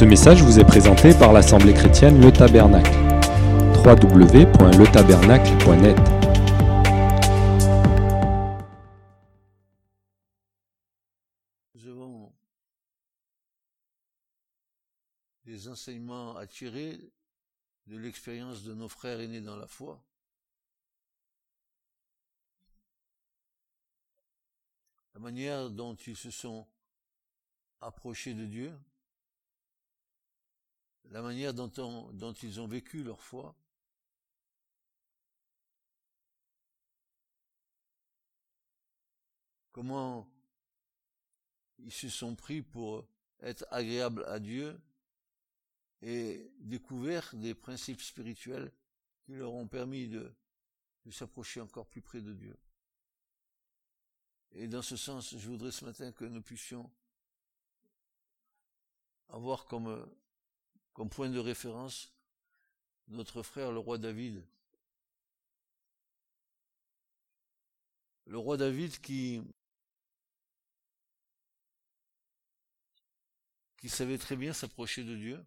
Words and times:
Ce 0.00 0.06
message 0.06 0.42
vous 0.42 0.58
est 0.58 0.64
présenté 0.64 1.12
par 1.12 1.34
l'Assemblée 1.34 1.74
chrétienne 1.74 2.22
Le 2.22 2.32
Tabernacle. 2.32 2.90
www.letabernacle.net 3.84 5.98
Nous 11.74 11.86
avons 11.86 12.32
des 15.44 15.68
enseignements 15.68 16.34
à 16.34 16.46
tirer 16.46 16.98
de 17.86 17.98
l'expérience 17.98 18.62
de 18.62 18.72
nos 18.72 18.88
frères 18.88 19.20
aînés 19.20 19.42
dans 19.42 19.56
la 19.56 19.66
foi. 19.66 20.02
La 25.12 25.20
manière 25.20 25.68
dont 25.68 25.94
ils 25.94 26.16
se 26.16 26.30
sont 26.30 26.66
approchés 27.82 28.32
de 28.32 28.46
Dieu, 28.46 28.72
la 31.06 31.22
manière 31.22 31.54
dont, 31.54 31.72
on- 31.78 32.12
dont 32.12 32.32
ils 32.32 32.60
ont 32.60 32.66
vécu 32.66 33.02
leur 33.02 33.20
foi, 33.20 33.54
comment 39.72 40.30
ils 41.78 41.92
se 41.92 42.08
sont 42.08 42.34
pris 42.36 42.62
pour 42.62 43.06
être 43.40 43.66
agréables 43.70 44.24
à 44.26 44.38
Dieu 44.38 44.78
et 46.02 46.50
découvert 46.58 47.34
des 47.34 47.54
principes 47.54 48.00
spirituels 48.00 48.72
qui 49.24 49.32
leur 49.32 49.52
ont 49.52 49.66
permis 49.68 50.08
de 50.08 50.32
s'approcher 51.10 51.60
encore 51.60 51.86
plus 51.86 52.02
près 52.02 52.20
de 52.20 52.32
Dieu. 52.32 52.56
Et 54.52 54.66
dans 54.66 54.82
ce 54.82 54.96
sens, 54.96 55.36
je 55.36 55.48
voudrais 55.48 55.70
ce 55.72 55.84
matin 55.84 56.12
que 56.12 56.24
nous 56.24 56.42
puissions 56.42 56.90
avoir 59.28 59.64
comme, 59.66 60.08
comme 61.00 61.08
point 61.08 61.30
de 61.30 61.38
référence 61.38 62.12
notre 63.08 63.42
frère 63.42 63.72
le 63.72 63.78
roi 63.78 63.96
David. 63.96 64.44
Le 68.26 68.36
roi 68.36 68.58
David 68.58 69.00
qui, 69.00 69.40
qui 73.78 73.88
savait 73.88 74.18
très 74.18 74.36
bien 74.36 74.52
s'approcher 74.52 75.02
de 75.02 75.16
Dieu, 75.16 75.42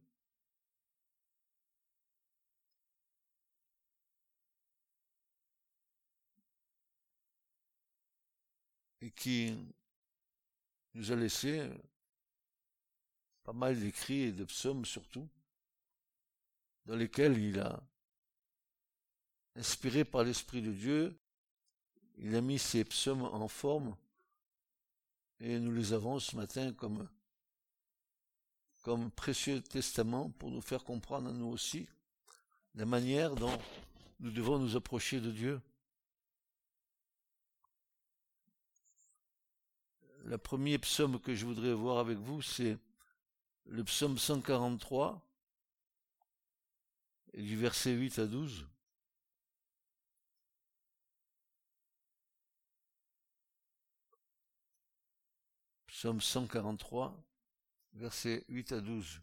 et 9.01 9.11
qui 9.11 9.55
nous 10.95 11.11
a 11.11 11.15
laissé 11.15 11.69
pas 13.43 13.53
mal 13.53 13.79
d'écrits 13.79 14.21
et 14.21 14.31
de 14.31 14.45
psaumes 14.45 14.85
surtout, 14.85 15.29
dans 16.85 16.95
lesquels 16.95 17.37
il 17.37 17.59
a, 17.59 17.81
inspiré 19.55 20.03
par 20.03 20.23
l'Esprit 20.23 20.61
de 20.61 20.71
Dieu, 20.71 21.17
il 22.17 22.35
a 22.35 22.41
mis 22.41 22.59
ces 22.59 22.83
psaumes 22.83 23.23
en 23.23 23.47
forme, 23.47 23.95
et 25.39 25.59
nous 25.59 25.71
les 25.71 25.93
avons 25.93 26.19
ce 26.19 26.35
matin 26.35 26.73
comme, 26.73 27.07
comme 28.81 29.11
précieux 29.11 29.61
testament 29.61 30.29
pour 30.31 30.51
nous 30.51 30.61
faire 30.61 30.83
comprendre 30.83 31.29
à 31.29 31.33
nous 31.33 31.47
aussi 31.47 31.87
la 32.75 32.85
manière 32.85 33.35
dont 33.35 33.57
nous 34.19 34.31
devons 34.31 34.57
nous 34.57 34.75
approcher 34.75 35.19
de 35.19 35.31
Dieu. 35.31 35.61
Le 40.25 40.37
premier 40.37 40.77
psaume 40.79 41.19
que 41.19 41.35
je 41.35 41.45
voudrais 41.45 41.73
voir 41.73 41.97
avec 41.97 42.17
vous, 42.17 42.41
c'est 42.41 42.77
le 43.65 43.83
psaume 43.83 44.17
143, 44.17 45.21
et 45.21 45.32
du 47.33 47.57
verset 47.57 47.91
8 47.91 48.19
à 48.19 48.27
12. 48.27 48.67
Psaume 55.87 56.21
143, 56.21 57.15
versets 57.93 58.43
8 58.49 58.71
à 58.73 58.81
12. 58.81 59.21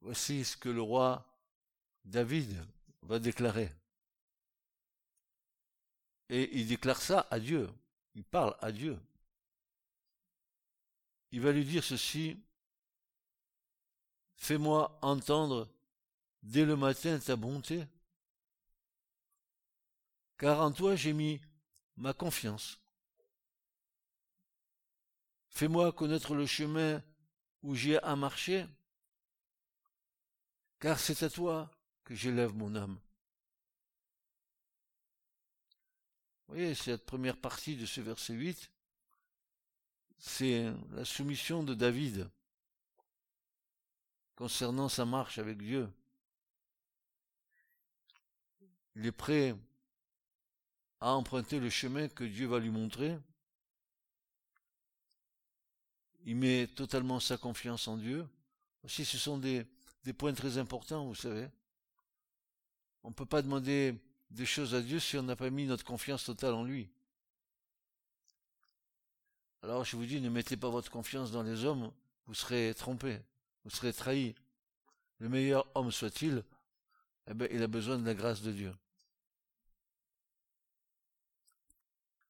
Voici 0.00 0.44
ce 0.44 0.56
que 0.56 0.70
le 0.70 0.80
roi 0.80 1.26
David 2.04 2.56
va 3.02 3.18
déclarer. 3.18 3.70
Et 6.30 6.58
il 6.58 6.68
déclare 6.68 7.02
ça 7.02 7.26
à 7.30 7.38
Dieu. 7.38 7.68
Il 8.14 8.24
parle 8.24 8.56
à 8.60 8.72
Dieu. 8.72 8.98
Il 11.32 11.40
va 11.40 11.52
lui 11.52 11.64
dire 11.64 11.84
ceci. 11.84 12.38
Fais-moi 14.40 14.98
entendre 15.02 15.68
dès 16.42 16.64
le 16.64 16.74
matin 16.74 17.18
ta 17.18 17.36
bonté, 17.36 17.84
car 20.38 20.62
en 20.62 20.72
toi 20.72 20.96
j'ai 20.96 21.12
mis 21.12 21.42
ma 21.98 22.14
confiance. 22.14 22.80
Fais-moi 25.50 25.92
connaître 25.92 26.34
le 26.34 26.46
chemin 26.46 27.02
où 27.62 27.74
j'ai 27.74 28.02
à 28.02 28.16
marcher, 28.16 28.66
car 30.78 30.98
c'est 30.98 31.22
à 31.22 31.28
toi 31.28 31.70
que 32.04 32.14
j'élève 32.14 32.54
mon 32.54 32.74
âme. 32.74 32.98
Vous 36.48 36.54
voyez, 36.54 36.74
cette 36.74 37.04
première 37.04 37.36
partie 37.36 37.76
de 37.76 37.84
ce 37.84 38.00
verset 38.00 38.32
8, 38.32 38.72
c'est 40.16 40.72
la 40.92 41.04
soumission 41.04 41.62
de 41.62 41.74
David 41.74 42.30
concernant 44.40 44.88
sa 44.88 45.04
marche 45.04 45.36
avec 45.36 45.58
Dieu. 45.58 45.86
Il 48.96 49.04
est 49.04 49.12
prêt 49.12 49.54
à 50.98 51.12
emprunter 51.12 51.60
le 51.60 51.68
chemin 51.68 52.08
que 52.08 52.24
Dieu 52.24 52.46
va 52.46 52.58
lui 52.58 52.70
montrer. 52.70 53.18
Il 56.24 56.36
met 56.36 56.68
totalement 56.68 57.20
sa 57.20 57.36
confiance 57.36 57.86
en 57.86 57.98
Dieu. 57.98 58.26
Aussi, 58.82 59.04
ce 59.04 59.18
sont 59.18 59.36
des, 59.36 59.66
des 60.04 60.14
points 60.14 60.32
très 60.32 60.56
importants, 60.56 61.04
vous 61.04 61.14
savez. 61.14 61.46
On 63.02 63.10
ne 63.10 63.14
peut 63.14 63.26
pas 63.26 63.42
demander 63.42 63.94
des 64.30 64.46
choses 64.46 64.74
à 64.74 64.80
Dieu 64.80 65.00
si 65.00 65.18
on 65.18 65.22
n'a 65.22 65.36
pas 65.36 65.50
mis 65.50 65.66
notre 65.66 65.84
confiance 65.84 66.24
totale 66.24 66.54
en 66.54 66.64
lui. 66.64 66.88
Alors 69.60 69.84
je 69.84 69.96
vous 69.96 70.06
dis, 70.06 70.18
ne 70.18 70.30
mettez 70.30 70.56
pas 70.56 70.70
votre 70.70 70.90
confiance 70.90 71.30
dans 71.30 71.42
les 71.42 71.66
hommes, 71.66 71.92
vous 72.24 72.32
serez 72.32 72.72
trompés, 72.74 73.20
vous 73.64 73.70
serez 73.70 73.92
trahis. 73.92 74.34
Le 75.18 75.28
meilleur 75.28 75.66
homme 75.74 75.90
soit-il, 75.90 76.44
eh 77.26 77.34
ben, 77.34 77.48
il 77.52 77.62
a 77.62 77.66
besoin 77.66 77.98
de 77.98 78.06
la 78.06 78.14
grâce 78.14 78.42
de 78.42 78.52
Dieu. 78.52 78.74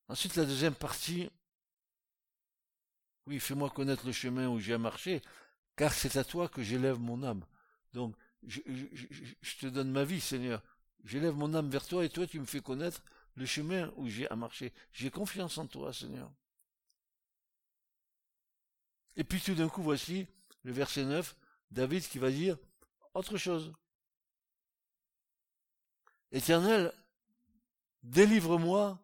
Ensuite, 0.08 0.34
la 0.36 0.44
deuxième 0.44 0.74
partie, 0.74 1.30
oui, 3.26 3.38
fais-moi 3.38 3.70
connaître 3.70 4.04
le 4.06 4.12
chemin 4.12 4.48
où 4.48 4.58
j'ai 4.58 4.74
à 4.74 4.78
marcher, 4.78 5.22
car 5.76 5.92
c'est 5.92 6.16
à 6.16 6.24
toi 6.24 6.48
que 6.48 6.62
j'élève 6.62 6.98
mon 6.98 7.22
âme. 7.22 7.44
Donc, 7.92 8.16
je, 8.46 8.60
je 9.40 9.56
te 9.56 9.66
donne 9.66 9.90
ma 9.90 10.04
vie, 10.04 10.20
Seigneur. 10.20 10.62
J'élève 11.04 11.34
mon 11.34 11.54
âme 11.54 11.70
vers 11.70 11.86
toi 11.86 12.04
et 12.04 12.10
toi, 12.10 12.26
tu 12.26 12.40
me 12.40 12.44
fais 12.44 12.60
connaître 12.60 13.02
le 13.36 13.46
chemin 13.46 13.92
où 13.96 14.08
j'ai 14.08 14.28
à 14.30 14.36
marcher. 14.36 14.72
J'ai 14.92 15.10
confiance 15.10 15.58
en 15.58 15.66
toi, 15.66 15.92
Seigneur. 15.92 16.30
Et 19.16 19.24
puis 19.24 19.40
tout 19.40 19.54
d'un 19.54 19.68
coup, 19.68 19.82
voici 19.82 20.26
le 20.62 20.72
verset 20.72 21.04
9, 21.04 21.36
David 21.70 22.06
qui 22.06 22.18
va 22.18 22.30
dire 22.30 22.58
autre 23.14 23.36
chose. 23.36 23.72
Éternel, 26.32 26.92
délivre-moi 28.02 28.98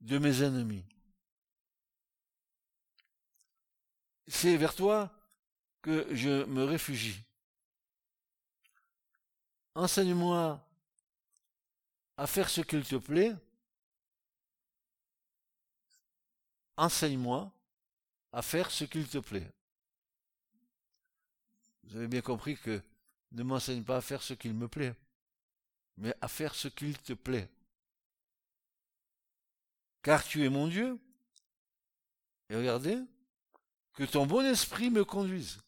de 0.00 0.18
mes 0.18 0.42
ennemis. 0.42 0.84
C'est 4.26 4.56
vers 4.56 4.74
toi 4.74 5.12
que 5.82 6.14
je 6.14 6.44
me 6.44 6.64
réfugie. 6.64 7.22
Enseigne-moi 9.74 10.66
à 12.16 12.26
faire 12.26 12.48
ce 12.48 12.60
qu'il 12.60 12.84
te 12.84 12.96
plaît. 12.96 13.34
Enseigne-moi 16.76 17.52
à 18.32 18.42
faire 18.42 18.70
ce 18.70 18.84
qu'il 18.84 19.06
te 19.08 19.18
plaît. 19.18 19.52
Vous 21.84 21.96
avez 21.96 22.08
bien 22.08 22.22
compris 22.22 22.56
que 22.56 22.82
ne 23.32 23.42
m'enseigne 23.42 23.84
pas 23.84 23.96
à 23.96 24.00
faire 24.00 24.22
ce 24.22 24.34
qu'il 24.34 24.54
me 24.54 24.68
plaît, 24.68 24.94
mais 25.96 26.14
à 26.20 26.28
faire 26.28 26.54
ce 26.54 26.68
qu'il 26.68 26.98
te 26.98 27.12
plaît. 27.12 27.48
Car 30.02 30.24
tu 30.24 30.44
es 30.44 30.48
mon 30.48 30.68
Dieu. 30.68 30.98
Et 32.50 32.56
regardez, 32.56 32.98
que 33.94 34.04
ton 34.04 34.26
bon 34.26 34.44
esprit 34.44 34.90
me 34.90 35.04
conduise. 35.04 35.62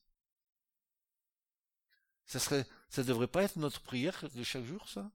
Ça 2.26 2.38
serait, 2.38 2.66
ça 2.88 3.02
devrait 3.02 3.28
pas 3.28 3.44
être 3.44 3.56
notre 3.56 3.80
prière 3.80 4.28
de 4.34 4.42
chaque 4.42 4.64
jour, 4.64 4.88
ça? 4.88 5.10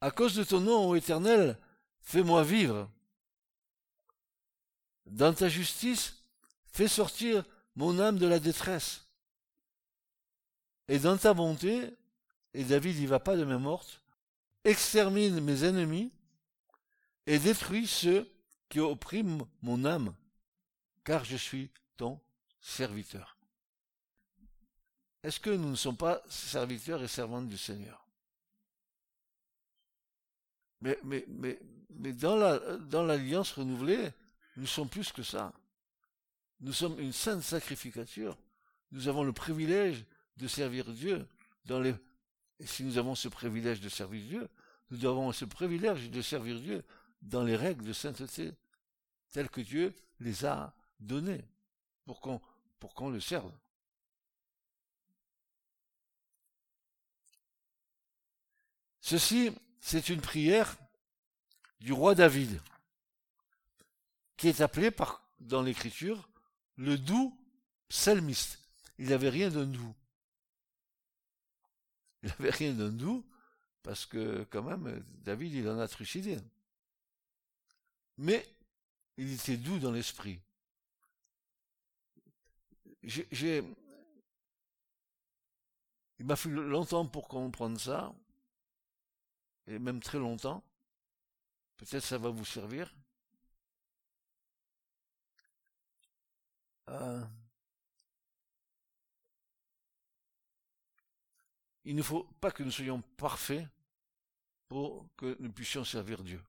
À 0.00 0.10
cause 0.10 0.34
de 0.34 0.44
ton 0.44 0.60
nom, 0.60 0.88
ô 0.88 0.94
éternel, 0.94 1.58
fais-moi 2.00 2.42
vivre. 2.42 2.90
dans 5.06 5.34
ta 5.34 5.48
justice, 5.48 6.22
fais 6.66 6.88
sortir 6.88 7.44
mon 7.76 7.98
âme 7.98 8.18
de 8.18 8.26
la 8.26 8.38
détresse. 8.38 9.06
Et 10.88 10.98
dans 10.98 11.16
ta 11.16 11.34
bonté, 11.34 11.94
et 12.54 12.64
David 12.64 12.98
n'y 12.98 13.06
va 13.06 13.20
pas 13.20 13.36
de 13.36 13.44
main 13.44 13.58
morte, 13.58 14.02
extermine 14.64 15.40
mes 15.40 15.64
ennemis 15.64 16.12
et 17.26 17.38
détruis 17.38 17.86
ceux 17.86 18.30
qui 18.68 18.80
oppriment 18.80 19.46
mon 19.62 19.84
âme, 19.84 20.14
car 21.04 21.24
je 21.24 21.36
suis 21.36 21.70
ton 21.96 22.20
serviteur. 22.60 23.36
Est-ce 25.22 25.38
que 25.38 25.50
nous 25.50 25.70
ne 25.70 25.76
sommes 25.76 25.96
pas 25.96 26.22
serviteurs 26.28 27.02
et 27.02 27.08
servantes 27.08 27.48
du 27.48 27.58
Seigneur? 27.58 28.06
Mais, 30.80 30.98
mais, 31.04 31.24
mais, 31.28 31.58
mais 31.90 32.12
dans, 32.12 32.36
la, 32.36 32.58
dans 32.78 33.04
l'alliance 33.04 33.52
renouvelée, 33.52 34.10
nous 34.56 34.66
sommes 34.66 34.88
plus 34.88 35.12
que 35.12 35.22
ça. 35.22 35.52
Nous 36.60 36.72
sommes 36.72 36.98
une 37.00 37.12
sainte 37.12 37.42
sacrificature. 37.42 38.36
Nous 38.92 39.08
avons 39.08 39.24
le 39.24 39.32
privilège 39.32 40.04
de 40.36 40.46
servir 40.46 40.92
Dieu 40.92 41.26
dans 41.64 41.80
les, 41.80 41.94
et 42.58 42.66
si 42.66 42.84
nous 42.84 42.98
avons 42.98 43.14
ce 43.14 43.28
privilège 43.28 43.80
de 43.80 43.88
servir 43.88 44.26
Dieu, 44.26 44.48
nous 44.90 45.04
avons 45.06 45.32
ce 45.32 45.44
privilège 45.44 46.10
de 46.10 46.20
servir 46.20 46.60
Dieu 46.60 46.84
dans 47.22 47.44
les 47.44 47.56
règles 47.56 47.84
de 47.84 47.92
sainteté, 47.92 48.52
telles 49.30 49.50
que 49.50 49.60
Dieu 49.60 49.94
les 50.18 50.44
a 50.44 50.74
données 50.98 51.44
pour 52.04 52.20
qu'on, 52.20 52.40
pour 52.78 52.94
qu'on 52.94 53.10
le 53.10 53.20
serve. 53.20 53.52
Ceci, 59.00 59.50
c'est 59.80 60.08
une 60.08 60.20
prière 60.20 60.76
du 61.80 61.92
roi 61.92 62.14
David, 62.14 62.60
qui 64.36 64.48
est 64.48 64.60
appelé 64.60 64.90
par, 64.90 65.26
dans 65.40 65.62
l'écriture 65.62 66.29
le 66.76 66.98
doux 66.98 67.36
psalmiste. 67.88 68.58
Il 68.98 69.08
n'avait 69.08 69.28
rien 69.28 69.50
de 69.50 69.64
doux. 69.64 69.94
Il 72.22 72.28
n'avait 72.28 72.50
rien 72.50 72.74
de 72.74 72.88
doux, 72.90 73.24
parce 73.82 74.04
que 74.06 74.44
quand 74.50 74.62
même, 74.62 75.02
David, 75.22 75.54
il 75.54 75.68
en 75.68 75.78
a 75.78 75.88
trucidé. 75.88 76.38
Mais 78.18 78.46
il 79.16 79.32
était 79.32 79.56
doux 79.56 79.78
dans 79.78 79.92
l'esprit. 79.92 80.38
J'ai, 83.02 83.64
il 86.18 86.26
m'a 86.26 86.36
fallu 86.36 86.68
longtemps 86.68 87.06
pour 87.06 87.28
comprendre 87.28 87.80
ça, 87.80 88.14
et 89.66 89.78
même 89.78 90.00
très 90.00 90.18
longtemps. 90.18 90.62
Peut-être 91.78 92.04
ça 92.04 92.18
va 92.18 92.28
vous 92.28 92.44
servir. 92.44 92.94
Euh, 96.90 97.24
il 101.84 101.94
ne 101.94 102.02
faut 102.02 102.24
pas 102.40 102.50
que 102.50 102.62
nous 102.62 102.70
soyons 102.70 103.02
parfaits 103.16 103.66
pour 104.68 105.06
que 105.16 105.36
nous 105.40 105.52
puissions 105.52 105.84
servir 105.84 106.22
Dieu. 106.22 106.42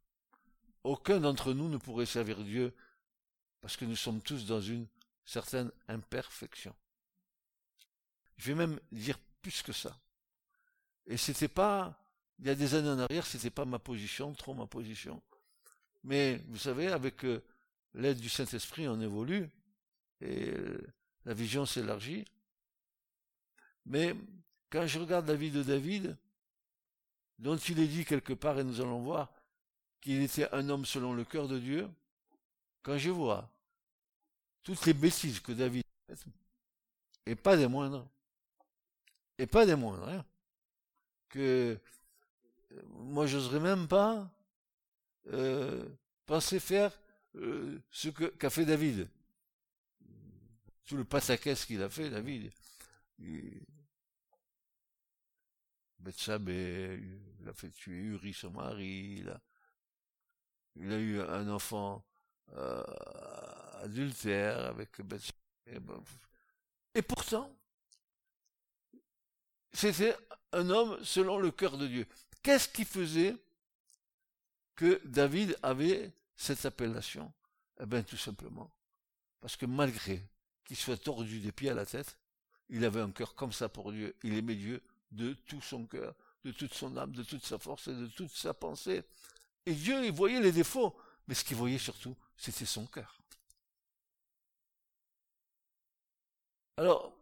Aucun 0.83 1.19
d'entre 1.19 1.53
nous 1.53 1.69
ne 1.69 1.77
pourrait 1.77 2.05
servir 2.05 2.43
Dieu 2.43 2.73
parce 3.61 3.77
que 3.77 3.85
nous 3.85 3.95
sommes 3.95 4.21
tous 4.21 4.45
dans 4.45 4.61
une 4.61 4.87
certaine 5.25 5.71
imperfection. 5.87 6.75
Je 8.37 8.51
vais 8.51 8.55
même 8.55 8.79
dire 8.91 9.19
plus 9.41 9.61
que 9.61 9.71
ça. 9.71 9.95
Et 11.05 11.17
c'était 11.17 11.47
pas, 11.47 11.95
il 12.39 12.47
y 12.47 12.49
a 12.49 12.55
des 12.55 12.73
années 12.73 12.89
en 12.89 12.99
arrière, 12.99 13.25
c'était 13.25 13.51
pas 13.51 13.65
ma 13.65 13.79
position, 13.79 14.33
trop 14.33 14.53
ma 14.53 14.65
position. 14.65 15.21
Mais 16.03 16.37
vous 16.47 16.57
savez, 16.57 16.87
avec 16.87 17.23
euh, 17.25 17.43
l'aide 17.93 18.19
du 18.19 18.29
Saint-Esprit, 18.29 18.87
on 18.87 18.99
évolue 18.99 19.49
et 20.21 20.49
euh, 20.49 20.77
la 21.25 21.33
vision 21.33 21.65
s'élargit. 21.65 22.25
Mais 23.85 24.15
quand 24.69 24.85
je 24.85 24.99
regarde 24.99 25.27
la 25.27 25.35
vie 25.35 25.51
de 25.51 25.63
David, 25.63 26.17
dont 27.39 27.57
il 27.57 27.79
est 27.79 27.87
dit 27.87 28.05
quelque 28.05 28.33
part, 28.33 28.59
et 28.59 28.63
nous 28.63 28.81
allons 28.81 29.01
voir, 29.01 29.31
qu'il 29.99 30.21
était 30.21 30.51
un 30.53 30.69
homme 30.69 30.85
selon 30.85 31.13
le 31.13 31.25
cœur 31.25 31.47
de 31.47 31.59
Dieu, 31.59 31.89
quand 32.83 32.97
je 32.97 33.09
vois 33.09 33.51
toutes 34.63 34.85
les 34.85 34.93
bêtises 34.93 35.39
que 35.39 35.51
David 35.51 35.83
fait, 36.07 36.29
et 37.25 37.35
pas 37.35 37.57
des 37.57 37.67
moindres, 37.67 38.07
et 39.37 39.47
pas 39.47 39.65
des 39.65 39.75
moindres, 39.75 40.07
hein, 40.07 40.25
que 41.29 41.77
euh, 42.71 42.81
moi 42.89 43.25
j'oserais 43.25 43.59
même 43.59 43.87
pas 43.87 44.29
euh, 45.27 45.87
penser 46.25 46.59
faire 46.59 46.99
ce 47.33 48.09
qu'a 48.09 48.49
fait 48.49 48.65
David. 48.65 49.07
Tout 50.85 50.97
le 50.97 51.05
passaquès 51.05 51.65
qu'il 51.65 51.81
a 51.81 51.89
fait, 51.89 52.09
David. 52.09 52.51
Bethsabée, 55.99 56.99
il 57.39 57.47
a 57.47 57.53
fait 57.53 57.69
tuer 57.69 57.95
Uri, 57.95 58.33
son 58.33 58.51
mari, 58.51 59.19
il 59.19 59.29
a, 59.29 59.39
il 60.75 60.91
eu 60.91 61.21
un 61.21 61.47
enfant 61.49 62.03
euh, 62.53 62.83
adultère 63.83 64.59
avec 64.65 64.99
Bethsabée. 65.01 65.37
Et 66.95 67.01
pourtant, 67.01 67.55
c'était 69.71 70.15
un 70.51 70.69
homme 70.69 71.03
selon 71.03 71.37
le 71.37 71.51
cœur 71.51 71.77
de 71.77 71.87
Dieu. 71.87 72.07
Qu'est-ce 72.43 72.67
qui 72.67 72.83
faisait 72.83 73.35
que 74.75 74.99
David 75.05 75.57
avait 75.61 76.11
cette 76.35 76.65
appellation? 76.65 77.31
Eh 77.79 77.85
bien, 77.85 78.03
tout 78.03 78.17
simplement, 78.17 78.71
parce 79.39 79.55
que 79.55 79.65
malgré 79.65 80.23
soit 80.75 80.97
tordu 80.97 81.39
des 81.39 81.51
pieds 81.51 81.69
à 81.69 81.73
la 81.73 81.85
tête, 81.85 82.17
il 82.69 82.85
avait 82.85 83.01
un 83.01 83.11
cœur 83.11 83.35
comme 83.35 83.51
ça 83.51 83.69
pour 83.69 83.91
Dieu. 83.91 84.15
Il 84.23 84.37
aimait 84.37 84.55
Dieu 84.55 84.81
de 85.11 85.33
tout 85.33 85.61
son 85.61 85.85
cœur, 85.85 86.15
de 86.45 86.51
toute 86.51 86.73
son 86.73 86.95
âme, 86.97 87.11
de 87.11 87.23
toute 87.23 87.45
sa 87.45 87.59
force 87.59 87.87
et 87.87 87.93
de 87.93 88.07
toute 88.07 88.31
sa 88.31 88.53
pensée. 88.53 89.03
Et 89.65 89.73
Dieu, 89.73 90.03
il 90.05 90.11
voyait 90.11 90.39
les 90.39 90.51
défauts, 90.51 90.95
mais 91.27 91.35
ce 91.35 91.43
qu'il 91.43 91.57
voyait 91.57 91.77
surtout, 91.77 92.15
c'était 92.37 92.65
son 92.65 92.85
cœur. 92.85 93.21
Alors, 96.77 97.13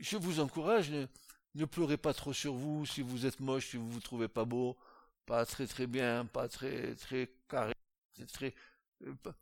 je 0.00 0.16
vous 0.16 0.40
encourage, 0.40 0.90
ne, 0.90 1.64
pleurez 1.64 1.96
pas 1.96 2.14
trop 2.14 2.32
sur 2.32 2.54
vous 2.54 2.86
si 2.86 3.00
vous 3.00 3.26
êtes 3.26 3.40
moche, 3.40 3.70
si 3.70 3.76
vous 3.76 3.90
vous 3.90 4.00
trouvez 4.00 4.28
pas 4.28 4.44
beau, 4.44 4.76
pas 5.24 5.44
très 5.46 5.66
très 5.66 5.86
bien, 5.86 6.26
pas 6.26 6.48
très 6.48 6.94
très 6.94 7.32
carré, 7.48 7.74
très, 8.32 8.54
euh, 9.06 9.14
pas, 9.22 9.34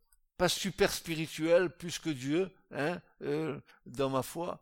super 0.48 0.92
spirituel 0.92 1.70
plus 1.70 1.98
que 1.98 2.10
Dieu, 2.10 2.50
hein, 2.70 3.00
euh, 3.22 3.58
dans 3.86 4.10
ma 4.10 4.22
foi, 4.22 4.60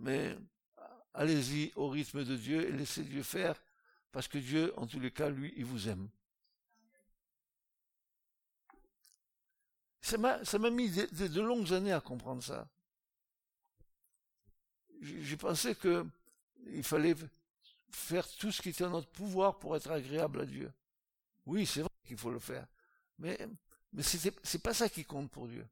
mais 0.00 0.36
allez-y 1.14 1.72
au 1.76 1.88
rythme 1.88 2.24
de 2.24 2.36
Dieu 2.36 2.68
et 2.68 2.72
laissez 2.72 3.02
Dieu 3.02 3.22
faire, 3.22 3.62
parce 4.10 4.28
que 4.28 4.38
Dieu, 4.38 4.72
en 4.76 4.86
tous 4.86 5.00
les 5.00 5.10
cas, 5.10 5.28
lui, 5.28 5.52
il 5.56 5.64
vous 5.64 5.88
aime. 5.88 6.08
Ça 10.00 10.18
m'a 10.18 10.70
mis 10.70 10.90
de, 10.90 11.40
longues 11.40 11.72
années 11.72 11.92
à 11.92 12.00
comprendre 12.00 12.42
ça. 12.42 12.66
J'ai 15.00 15.36
pensé 15.36 15.74
que 15.74 16.04
il 16.66 16.82
fallait 16.82 17.14
faire 17.90 18.28
tout 18.36 18.50
ce 18.50 18.60
qui 18.62 18.70
était 18.70 18.84
en 18.84 18.90
notre 18.90 19.10
pouvoir 19.10 19.58
pour 19.58 19.76
être 19.76 19.90
agréable 19.90 20.40
à 20.40 20.46
Dieu. 20.46 20.72
Oui, 21.46 21.66
c'est 21.66 21.80
vrai 21.80 21.90
qu'il 22.04 22.16
faut 22.16 22.30
le 22.30 22.38
faire. 22.38 22.66
Mais, 23.18 23.38
mais 23.92 24.02
c'est 24.02 24.62
pas 24.62 24.74
ça 24.74 24.88
qui 24.88 25.04
compte 25.04 25.30
pour 25.30 25.48
Dieu. 25.48 25.66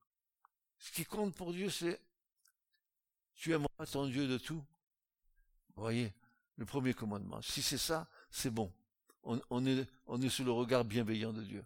Ce 0.78 0.90
qui 0.92 1.04
compte 1.04 1.34
pour 1.34 1.52
Dieu, 1.52 1.70
c'est 1.70 2.00
tu 3.34 3.52
aimeras 3.52 3.86
ton 3.90 4.06
Dieu 4.06 4.28
de 4.28 4.38
tout 4.38 4.62
vous 5.80 5.82
voyez, 5.82 6.12
le 6.56 6.66
premier 6.66 6.92
commandement. 6.92 7.40
Si 7.40 7.62
c'est 7.62 7.78
ça, 7.78 8.06
c'est 8.30 8.50
bon. 8.50 8.70
On, 9.22 9.64
est, 9.64 9.86
on 10.06 10.20
est 10.20 10.28
sous 10.28 10.44
le 10.44 10.50
regard 10.50 10.84
bienveillant 10.84 11.32
de 11.32 11.42
Dieu. 11.42 11.64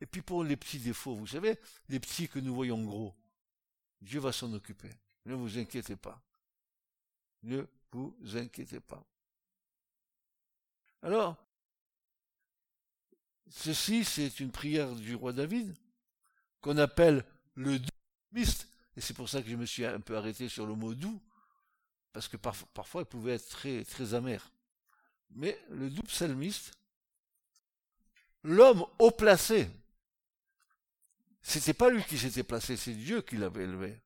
Et 0.00 0.06
puis 0.06 0.22
pour 0.22 0.44
les 0.44 0.56
petits 0.56 0.78
défauts, 0.78 1.16
vous 1.16 1.26
savez, 1.26 1.58
les 1.88 1.98
petits 1.98 2.28
que 2.28 2.38
nous 2.38 2.54
voyons 2.54 2.82
gros, 2.84 3.16
Dieu 4.00 4.20
va 4.20 4.30
s'en 4.30 4.52
occuper. 4.52 4.90
Ne 5.26 5.34
vous 5.34 5.58
inquiétez 5.58 5.96
pas. 5.96 6.22
Ne 7.42 7.66
vous 7.90 8.16
inquiétez 8.36 8.78
pas. 8.78 9.04
Alors, 11.02 11.36
ceci, 13.50 14.04
c'est 14.04 14.40
une 14.40 14.50
prière 14.50 14.94
du 14.94 15.14
roi 15.14 15.32
David, 15.32 15.74
qu'on 16.60 16.78
appelle 16.78 17.24
le 17.54 17.78
doux 17.78 17.88
et 18.96 19.00
c'est 19.00 19.14
pour 19.14 19.28
ça 19.28 19.42
que 19.42 19.48
je 19.48 19.56
me 19.56 19.66
suis 19.66 19.84
un 19.84 20.00
peu 20.00 20.16
arrêté 20.16 20.48
sur 20.48 20.66
le 20.66 20.74
mot 20.74 20.94
doux, 20.94 21.20
parce 22.12 22.28
que 22.28 22.36
parfois 22.36 23.02
il 23.02 23.06
pouvait 23.06 23.34
être 23.34 23.48
très, 23.48 23.84
très 23.84 24.14
amer. 24.14 24.50
Mais 25.30 25.58
le 25.70 25.88
doux 25.90 26.02
psalmiste, 26.02 26.72
l'homme 28.42 28.84
haut 28.98 29.10
placé, 29.10 29.70
c'était 31.42 31.74
pas 31.74 31.90
lui 31.90 32.04
qui 32.04 32.18
s'était 32.18 32.42
placé, 32.42 32.76
c'est 32.76 32.94
Dieu 32.94 33.22
qui 33.22 33.36
l'avait 33.36 33.64
élevé. 33.64 34.00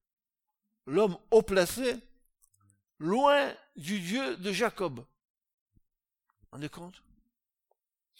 L'homme 0.86 1.18
haut 1.30 1.42
placé, 1.42 1.96
loin 2.98 3.52
du 3.76 4.00
Dieu 4.00 4.36
de 4.36 4.52
Jacob. 4.52 4.98
Vous 4.98 6.48
rendez 6.52 6.68
compte? 6.68 7.02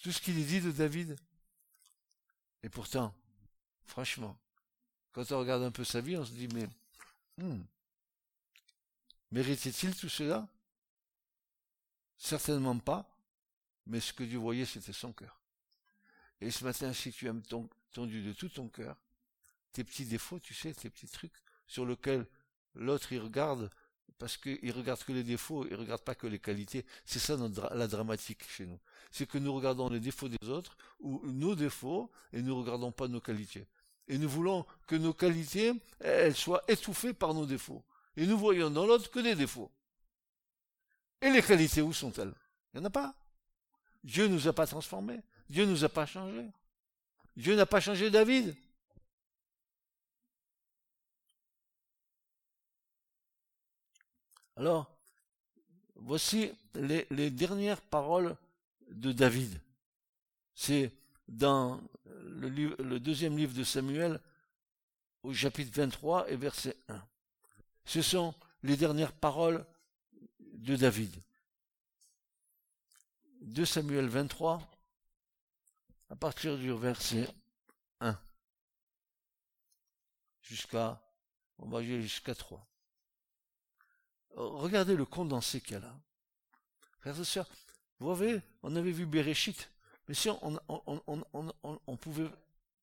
Tout 0.02 0.12
ce 0.12 0.20
qu'il 0.20 0.44
dit 0.46 0.60
de 0.60 0.70
David. 0.70 1.16
Et 2.62 2.68
pourtant, 2.68 3.14
franchement, 3.84 4.38
quand 5.12 5.30
on 5.32 5.38
regarde 5.38 5.62
un 5.62 5.70
peu 5.70 5.84
sa 5.84 6.00
vie, 6.00 6.16
on 6.16 6.24
se 6.24 6.32
dit, 6.32 6.48
mais 6.48 6.68
hmm, 7.38 7.62
méritait-il 9.30 9.96
tout 9.96 10.08
cela? 10.08 10.48
Certainement 12.18 12.78
pas, 12.78 13.08
mais 13.86 14.00
ce 14.00 14.12
que 14.12 14.24
Dieu 14.24 14.38
voyait, 14.38 14.66
c'était 14.66 14.92
son 14.92 15.12
cœur. 15.12 15.40
Et 16.40 16.50
ce 16.50 16.64
matin, 16.64 16.92
si 16.92 17.12
tu 17.12 17.26
aimes 17.28 17.42
ton, 17.42 17.68
Dieu 17.94 18.22
de 18.22 18.32
tout 18.32 18.48
ton 18.48 18.68
cœur, 18.68 18.96
tes 19.72 19.84
petits 19.84 20.04
défauts, 20.04 20.38
tu 20.38 20.54
sais, 20.54 20.74
tes 20.74 20.90
petits 20.90 21.08
trucs 21.08 21.32
sur 21.66 21.86
lesquels 21.86 22.26
l'autre 22.74 23.12
il 23.12 23.20
regarde, 23.20 23.70
parce 24.18 24.36
qu'il 24.36 24.72
regarde 24.72 25.02
que 25.04 25.12
les 25.12 25.22
défauts, 25.22 25.66
il 25.68 25.74
regarde 25.74 26.02
pas 26.02 26.14
que 26.14 26.26
les 26.26 26.38
qualités. 26.38 26.84
C'est 27.04 27.18
ça 27.18 27.36
la 27.74 27.86
dramatique 27.86 28.44
chez 28.48 28.66
nous. 28.66 28.78
C'est 29.10 29.26
que 29.26 29.38
nous 29.38 29.52
regardons 29.54 29.88
les 29.88 30.00
défauts 30.00 30.28
des 30.28 30.48
autres, 30.48 30.76
ou 31.00 31.20
nos 31.24 31.54
défauts, 31.54 32.10
et 32.32 32.42
nous 32.42 32.58
regardons 32.58 32.92
pas 32.92 33.08
nos 33.08 33.20
qualités. 33.20 33.66
Et 34.08 34.18
nous 34.18 34.28
voulons 34.28 34.64
que 34.86 34.96
nos 34.96 35.12
qualités, 35.12 35.72
elles 36.00 36.36
soient 36.36 36.62
étouffées 36.68 37.12
par 37.12 37.34
nos 37.34 37.44
défauts. 37.44 37.82
Et 38.16 38.26
nous 38.26 38.38
voyons 38.38 38.70
dans 38.70 38.86
l'autre 38.86 39.10
que 39.10 39.20
des 39.20 39.34
défauts. 39.34 39.70
Et 41.20 41.30
les 41.30 41.42
qualités, 41.42 41.82
où 41.82 41.92
sont-elles? 41.92 42.32
Il 42.72 42.80
n'y 42.80 42.84
en 42.84 42.88
a 42.88 42.90
pas. 42.90 43.14
Dieu 44.04 44.28
nous 44.28 44.48
a 44.48 44.52
pas 44.52 44.66
transformés. 44.66 45.20
Dieu 45.50 45.66
nous 45.66 45.84
a 45.84 45.88
pas 45.88 46.06
changés. 46.06 46.46
Dieu 47.36 47.56
n'a 47.56 47.66
pas 47.66 47.80
changé 47.80 48.10
David. 48.10 48.56
Alors, 54.56 54.90
voici 55.96 56.50
les, 56.74 57.30
dernières 57.30 57.82
paroles 57.82 58.36
de 58.88 59.12
David. 59.12 59.60
C'est 60.54 60.92
dans 61.28 61.80
le, 62.04 62.98
deuxième 62.98 63.36
livre 63.36 63.54
de 63.54 63.64
Samuel, 63.64 64.18
au 65.22 65.34
chapitre 65.34 65.72
23 65.74 66.30
et 66.30 66.36
verset 66.36 66.76
1. 66.88 67.02
Ce 67.84 68.00
sont 68.00 68.34
les 68.62 68.76
dernières 68.76 69.12
paroles 69.12 69.66
de 70.40 70.76
David. 70.76 71.14
2 73.42 73.64
Samuel 73.66 74.08
23, 74.08 74.60
à 76.08 76.16
partir 76.16 76.56
du 76.56 76.72
verset 76.72 77.28
1, 78.00 78.18
jusqu'à, 80.40 81.00
on 81.58 81.68
va 81.68 81.78
aller 81.78 82.00
jusqu'à 82.00 82.34
3. 82.34 82.66
Regardez 84.36 84.94
le 84.94 85.06
condensé 85.06 85.60
qu'il 85.60 85.72
y 85.72 85.76
a 85.76 85.80
là. 85.80 85.98
Frères 87.00 87.18
et 87.18 87.24
sœurs, 87.24 87.48
vous 87.98 88.14
voyez, 88.14 88.40
on 88.62 88.76
avait 88.76 88.90
vu 88.90 89.06
Bereshit, 89.06 89.70
mais 90.06 90.14
si 90.14 90.28
on, 90.28 90.60
on, 90.68 91.96
pouvait 91.96 92.28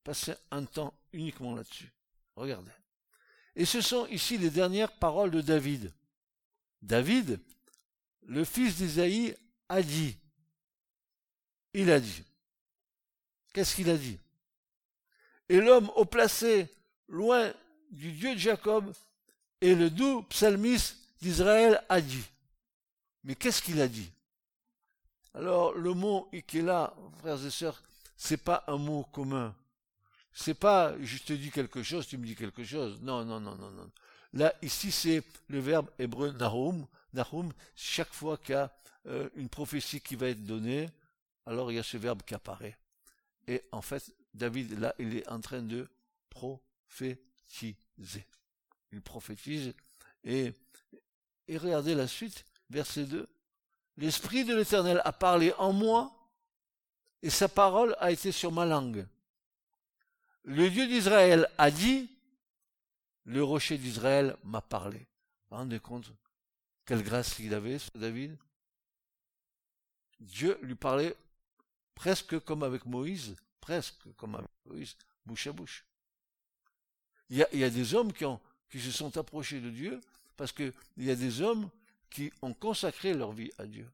passer 0.04 0.34
un 0.50 0.66
temps 0.66 0.94
uniquement 1.14 1.56
là-dessus. 1.56 1.92
Regardez. 2.36 2.72
Et 3.56 3.66
ce 3.66 3.82
sont 3.82 4.08
ici 4.08 4.40
les 4.40 4.50
dernières 4.50 4.92
paroles 4.98 5.30
de 5.30 5.42
David. 5.42 5.94
David, 6.82 7.40
le 8.24 8.44
fils 8.44 8.78
d'Isaïe, 8.78 9.36
a 9.70 9.82
dit, 9.82 10.18
il 11.74 11.92
a 11.92 12.00
dit, 12.00 12.24
qu'est-ce 13.54 13.76
qu'il 13.76 13.90
a 13.90 13.98
dit? 13.98 14.20
Et 15.50 15.62
l'homme 15.62 15.92
au 15.96 16.06
placé, 16.06 16.68
loin 17.08 17.54
du 17.92 18.12
Dieu 18.12 18.34
de 18.34 18.40
Jacob, 18.40 18.92
et 19.62 19.76
le 19.76 19.90
doux 19.90 20.24
psalmiste 20.24 21.03
d'Israël 21.24 21.82
a 21.88 22.02
dit. 22.02 22.26
Mais 23.24 23.36
qu'est-ce 23.36 23.62
qu'il 23.62 23.80
a 23.80 23.88
dit? 23.88 24.12
Alors, 25.34 25.74
le 25.74 25.94
mot 25.94 26.30
là, 26.54 26.94
frères 27.20 27.44
et 27.46 27.50
sœurs, 27.50 27.82
c'est 28.18 28.38
pas 28.38 28.66
un 28.68 28.78
mot 28.78 29.04
commun. 29.06 29.56
C'est 30.34 30.54
pas 30.54 30.94
je 31.02 31.18
te 31.20 31.32
dis 31.34 31.50
quelque 31.50 31.82
chose, 31.82 32.08
tu 32.08 32.18
me 32.18 32.26
dis 32.26 32.36
quelque 32.36 32.64
chose. 32.66 33.00
Non, 33.02 33.24
non, 33.24 33.40
non, 33.40 33.56
non, 33.56 33.72
non. 33.72 33.90
Là, 34.34 34.54
ici, 34.62 34.92
c'est 34.92 35.24
le 35.48 35.60
verbe 35.60 35.90
hébreu 35.98 36.32
nahum. 36.34 36.86
Nahum, 37.14 37.54
chaque 37.76 38.14
fois 38.14 38.38
qu'il 38.38 38.56
y 38.56 38.58
a 38.58 38.76
euh, 39.08 39.30
une 39.36 39.48
prophétie 39.48 40.02
qui 40.02 40.16
va 40.16 40.28
être 40.28 40.44
donnée, 40.44 40.90
alors 41.46 41.72
il 41.72 41.76
y 41.76 41.80
a 41.80 41.84
ce 41.84 41.98
verbe 41.98 42.24
qui 42.24 42.34
apparaît. 42.34 42.78
Et 43.48 43.64
en 43.72 43.82
fait, 43.82 44.14
David, 44.34 44.78
là, 44.80 44.94
il 45.00 45.16
est 45.16 45.28
en 45.30 45.40
train 45.40 45.62
de 45.62 45.88
prophétiser. 46.30 48.26
Il 48.92 49.02
prophétise. 49.02 49.74
Et, 50.24 50.54
et 51.48 51.58
regardez 51.58 51.96
la 51.96 52.08
suite, 52.08 52.46
verset 52.70 53.06
2. 53.06 53.28
L'Esprit 53.98 54.46
de 54.46 54.56
l'Éternel 54.56 55.02
a 55.06 55.12
parlé 55.12 55.54
en 55.58 55.74
moi, 55.74 56.12
et 57.22 57.30
sa 57.30 57.48
parole 57.48 57.96
a 58.00 58.12
été 58.12 58.32
sur 58.32 58.52
ma 58.52 58.66
langue. 58.66 59.08
Le 60.44 60.70
Dieu 60.70 60.88
d'Israël 60.88 61.50
a 61.58 61.72
dit, 61.72 62.10
le 63.26 63.44
rocher 63.44 63.78
d'Israël 63.78 64.36
m'a 64.44 64.62
parlé. 64.62 65.00
Vous 65.00 65.06
vous 65.52 65.56
rendez 65.56 65.80
compte 65.80 66.12
quelle 66.86 67.04
grâce 67.04 67.40
il 67.40 67.54
avait, 67.54 67.78
David? 67.96 68.38
Dieu 70.20 70.58
lui 70.62 70.76
parlait 70.76 71.16
presque 71.96 72.40
comme 72.40 72.64
avec 72.64 72.86
Moïse, 72.86 73.36
presque 73.62 74.12
comme 74.18 74.36
avec 74.36 74.50
Moïse, 74.66 74.96
bouche 75.26 75.48
à 75.48 75.54
bouche. 75.54 75.86
Il 77.30 77.38
y 77.38 77.64
a, 77.64 77.70
des 77.70 77.94
hommes 77.94 78.12
qui 78.12 78.80
se 78.80 78.92
sont 78.92 79.18
approchés 79.18 79.62
de 79.62 79.70
Dieu 79.70 80.02
parce 80.38 80.52
qu'il 80.52 80.74
y 80.98 81.10
a 81.10 81.16
des 81.16 81.42
hommes 81.42 81.70
qui 82.10 82.32
ont 82.42 82.54
consacré 82.54 83.14
leur 83.14 83.32
vie 83.32 83.52
à 83.58 83.66
Dieu, 83.66 83.90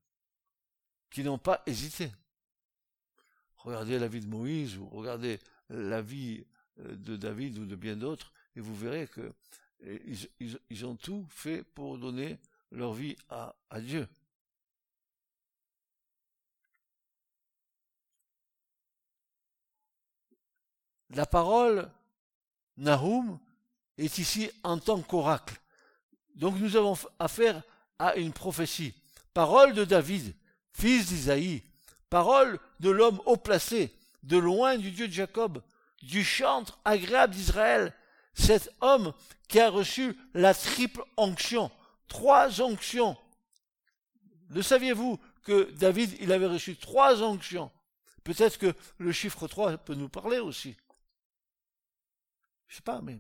qui 1.10 1.24
n'ont 1.24 1.38
pas 1.38 1.64
hésité. 1.66 2.12
Regardez 3.58 4.00
la 4.00 4.08
vie 4.08 4.22
de 4.22 4.28
Moïse 4.28 4.78
ou 4.78 4.88
regardez 4.88 5.40
la 5.70 6.02
vie 6.02 6.46
euh, 6.80 6.96
de 6.96 7.16
David 7.18 7.58
ou 7.58 7.66
de 7.66 7.76
bien 7.76 7.96
d'autres, 7.96 8.32
et 8.56 8.60
vous 8.60 8.76
verrez 8.76 9.08
que 9.08 9.34
ils, 10.70 10.86
ont 10.86 10.98
tout 10.98 11.26
fait 11.30 11.64
pour 11.64 11.98
donner 11.98 12.38
leur 12.72 12.92
vie 12.92 13.16
à 13.30 13.80
Dieu. 13.80 14.06
La 21.12 21.26
parole 21.26 21.90
Nahum 22.78 23.40
est 23.98 24.18
ici 24.20 24.50
en 24.64 24.78
tant 24.78 25.02
qu'oracle. 25.02 25.60
Donc 26.40 26.58
nous 26.58 26.76
avons 26.76 26.98
affaire 27.20 27.62
à 28.00 28.16
une 28.16 28.34
prophétie. 28.34 28.94
Parole 29.34 29.74
de 29.74 29.86
David, 29.86 30.34
fils 30.74 31.08
d'Isaïe, 31.08 31.64
parole 32.10 32.60
de 32.80 32.90
l'homme 32.90 33.22
haut 33.26 33.38
placé, 33.38 33.94
de 34.24 34.38
loin 34.38 34.78
du 34.78 34.92
Dieu 34.92 35.08
de 35.08 35.14
Jacob, 35.14 35.62
du 36.02 36.24
chantre 36.24 36.80
agréable 36.86 37.36
d'Israël, 37.36 37.94
cet 38.34 38.74
homme 38.80 39.14
qui 39.48 39.60
a 39.60 39.70
reçu 39.70 40.18
la 40.34 40.54
triple 40.54 41.04
onction, 41.18 41.70
trois 42.08 42.62
onctions. 42.62 43.18
Le 44.50 44.62
saviez-vous 44.62 45.20
que 45.44 45.70
David, 45.74 46.16
il 46.22 46.32
avait 46.32 46.48
reçu 46.48 46.78
trois 46.78 47.22
onctions? 47.22 47.70
Peut-être 48.24 48.58
que 48.58 48.74
le 48.98 49.12
chiffre 49.12 49.48
3 49.48 49.78
peut 49.80 49.96
nous 49.96 50.10
parler 50.10 50.40
aussi. 50.40 50.76
Je 52.68 52.76
sais 52.76 52.82
pas, 52.82 53.02
mais 53.02 53.20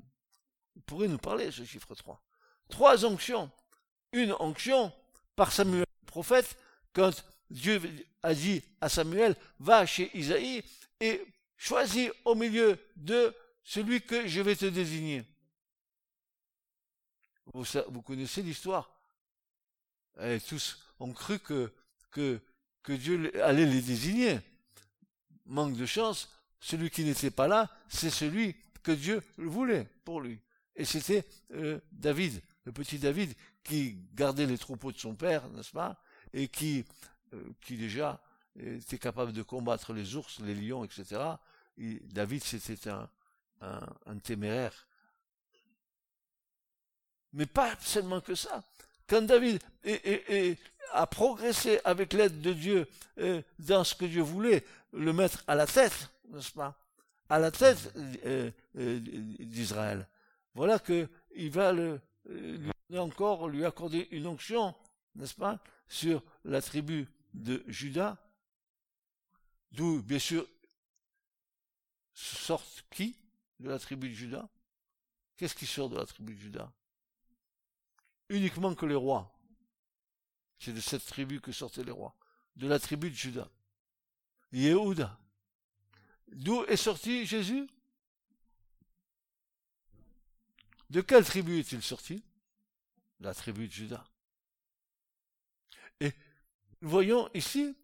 il 0.75 0.83
pourrait 0.83 1.07
nous 1.07 1.17
parler, 1.17 1.51
ce 1.51 1.65
chiffre 1.65 1.95
3. 1.95 2.21
Trois 2.69 3.05
onctions 3.05 3.51
une 4.11 4.33
onction 4.39 4.91
par 5.35 5.51
Samuel 5.51 5.85
le 6.01 6.05
prophète 6.05 6.57
quand 6.93 7.11
Dieu 7.49 7.81
a 8.23 8.33
dit 8.33 8.61
à 8.81 8.89
Samuel, 8.89 9.35
va 9.59 9.85
chez 9.85 10.15
Isaïe 10.17 10.63
et 10.99 11.21
choisis 11.57 12.09
au 12.25 12.35
milieu 12.35 12.77
de 12.95 13.33
celui 13.63 14.01
que 14.01 14.27
je 14.27 14.41
vais 14.41 14.55
te 14.55 14.65
désigner. 14.65 15.23
Vous, 17.53 17.63
vous 17.89 18.01
connaissez 18.01 18.41
l'histoire? 18.41 18.91
Et 20.21 20.39
tous 20.41 20.79
ont 20.99 21.13
cru 21.13 21.39
que, 21.39 21.71
que, 22.11 22.39
que 22.83 22.93
Dieu 22.93 23.31
allait 23.43 23.65
les 23.65 23.81
désigner. 23.81 24.39
Manque 25.45 25.75
de 25.75 25.85
chance, 25.85 26.29
celui 26.59 26.89
qui 26.89 27.03
n'était 27.03 27.31
pas 27.31 27.47
là, 27.47 27.69
c'est 27.87 28.09
celui 28.09 28.55
que 28.83 28.91
Dieu 28.91 29.23
voulait 29.37 29.87
pour 30.03 30.21
lui. 30.21 30.39
Et 30.75 30.85
c'était 30.85 31.25
euh, 31.51 31.79
David, 31.91 32.41
le 32.69 32.73
petit 32.73 32.99
David, 32.99 33.33
qui 33.63 33.97
gardait 34.13 34.45
les 34.45 34.59
troupeaux 34.59 34.91
de 34.91 34.99
son 34.99 35.15
père, 35.15 35.49
n'est-ce 35.49 35.71
pas, 35.71 35.99
et 36.33 36.47
qui, 36.47 36.85
euh, 37.33 37.41
déjà 37.67 38.21
était 38.55 38.99
capable 38.99 39.33
de 39.33 39.41
combattre 39.41 39.91
les 39.91 40.15
ours, 40.15 40.39
les 40.41 40.53
lions, 40.53 40.83
etc. 40.83 41.19
David, 41.77 42.43
c'était 42.43 42.91
un, 42.91 43.09
un, 43.61 44.17
téméraire. 44.19 44.87
Mais 47.33 47.47
pas 47.47 47.75
seulement 47.79 48.21
que 48.21 48.35
ça. 48.35 48.63
Quand 49.07 49.23
David 49.23 49.59
a 50.91 51.07
progressé 51.07 51.79
avec 51.83 52.13
l'aide 52.13 52.39
de 52.39 52.53
Dieu 52.53 52.87
euh, 53.17 53.41
dans 53.57 53.83
ce 53.83 53.95
que 53.95 54.05
Dieu 54.05 54.21
voulait, 54.21 54.63
le 54.93 55.11
mettre 55.11 55.43
à 55.47 55.55
la 55.55 55.65
tête, 55.65 56.11
n'est-ce 56.29 56.51
pas 56.51 56.77
À 57.29 57.39
la 57.39 57.49
tête 57.49 57.91
euh, 57.95 58.51
d'Israël. 58.75 60.07
Voilà 60.53 60.77
que 60.77 61.07
il 61.35 61.49
va 61.49 61.71
le, 61.71 61.99
et 62.89 62.97
encore 62.99 63.47
lui 63.47 63.65
accorder 63.65 64.07
une 64.11 64.27
onction, 64.27 64.75
n'est-ce 65.15 65.35
pas, 65.35 65.61
sur 65.87 66.23
la 66.43 66.61
tribu 66.61 67.07
de 67.33 67.63
Judas, 67.67 68.17
d'où, 69.71 70.01
bien 70.01 70.19
sûr, 70.19 70.47
sortent 72.13 72.85
qui 72.91 73.15
de 73.59 73.69
la 73.69 73.79
tribu 73.79 74.09
de 74.09 74.13
Judas 74.13 74.49
Qu'est-ce 75.37 75.55
qui 75.55 75.65
sort 75.65 75.89
de 75.89 75.95
la 75.95 76.05
tribu 76.05 76.35
de 76.35 76.39
Judas 76.39 76.71
Uniquement 78.27 78.75
que 78.75 78.85
les 78.85 78.95
rois. 78.95 79.33
C'est 80.59 80.73
de 80.73 80.81
cette 80.81 81.05
tribu 81.05 81.39
que 81.39 81.51
sortaient 81.51 81.83
les 81.83 81.91
rois. 81.91 82.15
De 82.57 82.67
la 82.67 82.77
tribu 82.77 83.09
de 83.09 83.15
Judas. 83.15 83.49
Yehuda. 84.51 85.17
D'où 86.27 86.63
est 86.65 86.75
sorti 86.75 87.25
Jésus? 87.25 87.67
De 90.89 91.01
quelle 91.01 91.25
tribu 91.25 91.59
est-il 91.59 91.81
sorti? 91.81 92.23
La 93.19 93.33
tribu 93.33 93.67
de 93.67 93.73
Judas. 93.73 94.05
Et 95.99 96.13
nous 96.81 96.89
voyons 96.89 97.29
ici 97.33 97.75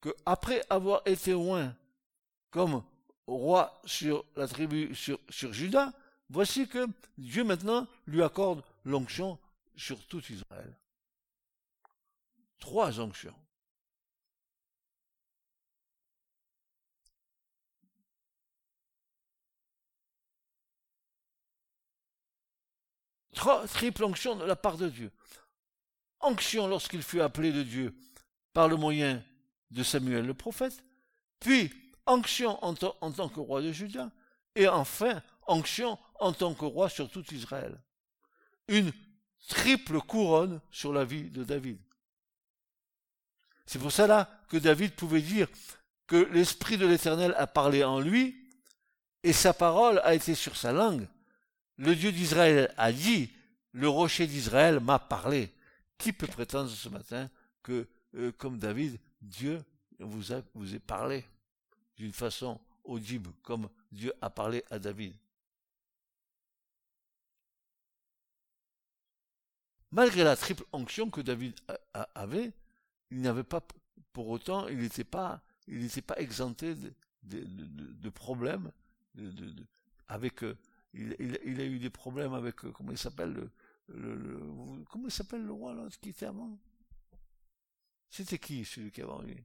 que 0.00 0.14
après 0.26 0.62
avoir 0.68 1.02
été 1.06 1.32
loin 1.32 1.74
comme 2.50 2.84
roi 3.26 3.80
sur 3.84 4.24
la 4.36 4.46
tribu, 4.46 4.94
sur, 4.94 5.18
sur 5.30 5.52
Judas, 5.52 5.92
voici 6.28 6.68
que 6.68 6.86
Dieu 7.16 7.44
maintenant 7.44 7.86
lui 8.06 8.22
accorde 8.22 8.62
l'onction 8.84 9.38
sur 9.76 10.04
tout 10.06 10.22
Israël. 10.30 10.76
Trois 12.58 13.00
onctions. 13.00 13.34
Triple 23.34 24.04
onction 24.04 24.36
de 24.36 24.44
la 24.44 24.56
part 24.56 24.76
de 24.76 24.88
Dieu. 24.88 25.10
Onction 26.20 26.66
lorsqu'il 26.66 27.02
fut 27.02 27.20
appelé 27.20 27.52
de 27.52 27.62
Dieu 27.62 27.94
par 28.52 28.68
le 28.68 28.76
moyen 28.76 29.22
de 29.70 29.82
Samuel 29.82 30.24
le 30.24 30.34
prophète, 30.34 30.84
puis 31.40 31.72
onction 32.06 32.62
en, 32.64 32.74
en 33.00 33.12
tant 33.12 33.28
que 33.28 33.40
roi 33.40 33.60
de 33.60 33.72
Juda, 33.72 34.10
et 34.54 34.68
enfin 34.68 35.22
onction 35.46 35.98
en 36.20 36.32
tant 36.32 36.54
que 36.54 36.64
roi 36.64 36.88
sur 36.88 37.10
tout 37.10 37.24
Israël. 37.34 37.78
Une 38.68 38.92
triple 39.48 40.00
couronne 40.00 40.60
sur 40.70 40.92
la 40.92 41.04
vie 41.04 41.30
de 41.30 41.44
David. 41.44 41.78
C'est 43.66 43.78
pour 43.78 43.92
cela 43.92 44.30
que 44.48 44.56
David 44.56 44.92
pouvait 44.92 45.20
dire 45.20 45.48
que 46.06 46.16
l'Esprit 46.16 46.76
de 46.76 46.86
l'Éternel 46.86 47.34
a 47.36 47.46
parlé 47.46 47.82
en 47.82 48.00
lui, 48.00 48.36
et 49.22 49.32
sa 49.32 49.54
parole 49.54 50.00
a 50.04 50.14
été 50.14 50.34
sur 50.34 50.56
sa 50.56 50.72
langue. 50.72 51.08
Le 51.76 51.94
Dieu 51.94 52.12
d'Israël 52.12 52.72
a 52.76 52.92
dit, 52.92 53.30
le 53.72 53.88
rocher 53.88 54.26
d'Israël 54.26 54.80
m'a 54.80 54.98
parlé. 54.98 55.52
Qui 55.98 56.12
peut 56.12 56.26
prétendre 56.26 56.70
ce 56.70 56.88
matin 56.88 57.30
que, 57.62 57.88
euh, 58.14 58.32
comme 58.32 58.58
David, 58.58 58.98
Dieu 59.20 59.62
vous 59.98 60.32
a, 60.32 60.42
parlé 60.86 61.24
d'une 61.96 62.12
façon 62.12 62.60
audible, 62.82 63.30
comme 63.42 63.68
Dieu 63.92 64.12
a 64.20 64.30
parlé 64.30 64.64
à 64.70 64.78
David? 64.78 65.14
Malgré 69.92 70.24
la 70.24 70.36
triple 70.36 70.64
onction 70.72 71.08
que 71.08 71.20
David 71.20 71.54
avait, 72.14 72.52
il 73.12 73.20
n'avait 73.20 73.44
pas, 73.44 73.64
pour 74.12 74.28
autant, 74.28 74.66
il 74.66 74.78
n'était 74.78 75.04
pas, 75.04 75.40
il 75.68 75.78
n'était 75.78 76.02
pas 76.02 76.18
exempté 76.18 76.74
de, 76.74 76.92
de, 77.22 77.44
de, 77.44 78.08
problèmes, 78.08 78.72
avec, 80.08 80.44
il, 80.94 81.60
a 81.60 81.64
eu 81.64 81.78
des 81.78 81.90
problèmes 81.90 82.34
avec, 82.34 82.64
euh, 82.64 82.70
comment 82.70 82.92
il 82.92 82.98
s'appelle, 82.98 83.32
le, 83.32 83.50
le, 83.88 84.84
comment 84.90 85.06
il 85.06 85.12
s'appelle 85.12 85.44
le 85.44 85.52
roi 85.52 85.74
là, 85.74 85.88
qui 86.00 86.10
était 86.10 86.26
avant? 86.26 86.58
C'était 88.08 88.38
qui 88.38 88.64
celui 88.64 88.92
qui 88.92 89.02
avait 89.02 89.32
eu 89.32 89.44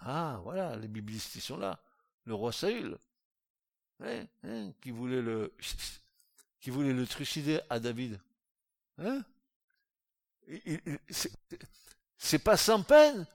Ah, 0.00 0.40
voilà, 0.42 0.76
les 0.76 0.88
biblistes 0.88 1.34
ils 1.36 1.40
sont 1.40 1.56
là. 1.56 1.82
Le 2.24 2.34
roi 2.34 2.52
Saül, 2.52 2.98
hein, 4.00 4.26
hein, 4.44 4.72
qui 4.80 4.90
voulait 4.90 5.22
le, 5.22 5.54
qui 6.60 6.70
voulait 6.70 6.92
le 6.92 7.06
trucider 7.06 7.60
à 7.70 7.80
David. 7.80 8.20
Hein? 8.98 9.24
C'est 12.18 12.38
pas 12.38 12.56
sans 12.56 12.82
peine 12.82 13.26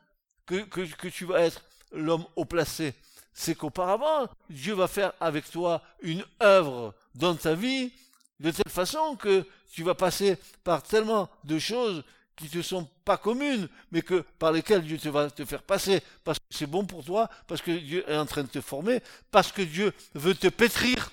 que, 0.45 0.63
que, 0.65 0.81
que 0.95 1.07
tu 1.07 1.25
vas 1.25 1.41
être 1.41 1.63
l'homme 1.91 2.25
haut 2.35 2.45
placé. 2.45 2.93
C'est 3.39 3.53
qu'auparavant, 3.53 4.27
Dieu 4.49 4.73
va 4.73 4.87
faire 4.87 5.13
avec 5.19 5.47
toi 5.51 5.83
une 6.01 6.25
œuvre 6.41 6.95
dans 7.13 7.35
ta 7.35 7.53
vie 7.53 7.93
de 8.39 8.49
telle 8.49 8.71
façon 8.71 9.15
que 9.15 9.45
tu 9.71 9.83
vas 9.83 9.93
passer 9.93 10.39
par 10.63 10.81
tellement 10.81 11.29
de 11.43 11.59
choses 11.59 12.03
qui 12.35 12.49
te 12.49 12.63
sont 12.63 12.89
pas 13.05 13.17
communes, 13.17 13.69
mais 13.91 14.01
que 14.01 14.21
par 14.39 14.51
lesquelles 14.51 14.83
Dieu 14.83 14.97
te 14.97 15.07
va 15.07 15.29
te 15.29 15.45
faire 15.45 15.61
passer, 15.61 16.01
parce 16.23 16.39
que 16.39 16.45
c'est 16.49 16.65
bon 16.65 16.83
pour 16.83 17.05
toi, 17.05 17.29
parce 17.45 17.61
que 17.61 17.69
Dieu 17.69 18.03
est 18.09 18.17
en 18.17 18.25
train 18.25 18.41
de 18.41 18.47
te 18.47 18.59
former, 18.59 19.01
parce 19.29 19.51
que 19.51 19.61
Dieu 19.61 19.93
veut 20.15 20.33
te 20.33 20.47
pétrir. 20.47 21.11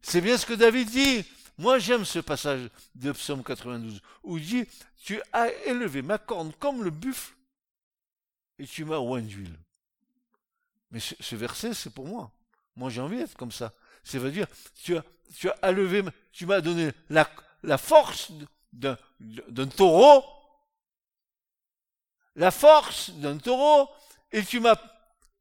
C'est 0.00 0.22
bien 0.22 0.38
ce 0.38 0.46
que 0.46 0.54
David 0.54 0.88
dit. 0.88 1.26
Moi, 1.58 1.78
j'aime 1.78 2.06
ce 2.06 2.20
passage 2.20 2.70
de 2.94 3.12
Psaume 3.12 3.44
92 3.44 4.00
où 4.22 4.38
il 4.38 4.46
dit 4.46 4.64
Tu 5.04 5.20
as 5.34 5.52
élevé 5.66 6.00
ma 6.00 6.16
corne 6.16 6.54
comme 6.58 6.82
le 6.82 6.90
buffle 6.90 7.34
et 8.58 8.66
tu 8.66 8.86
m'as 8.86 8.96
oint 8.96 9.20
d'huile. 9.20 9.58
Mais 10.90 11.00
ce, 11.00 11.36
verset, 11.36 11.74
c'est 11.74 11.94
pour 11.94 12.06
moi. 12.06 12.30
Moi, 12.76 12.90
j'ai 12.90 13.00
envie 13.00 13.18
d'être 13.18 13.36
comme 13.36 13.52
ça. 13.52 13.72
Ça 14.02 14.18
veut 14.18 14.30
dire 14.30 14.46
tu 14.82 14.96
as, 14.96 15.04
tu 15.36 15.48
tu 16.32 16.46
m'as 16.46 16.60
donné 16.60 16.90
la, 17.08 17.78
force 17.78 18.32
d'un, 18.72 18.96
d'un 19.20 19.66
taureau, 19.66 20.24
la 22.34 22.50
force 22.50 23.10
d'un 23.10 23.38
taureau, 23.38 23.88
et 24.32 24.42
tu 24.42 24.60
m'as 24.60 24.76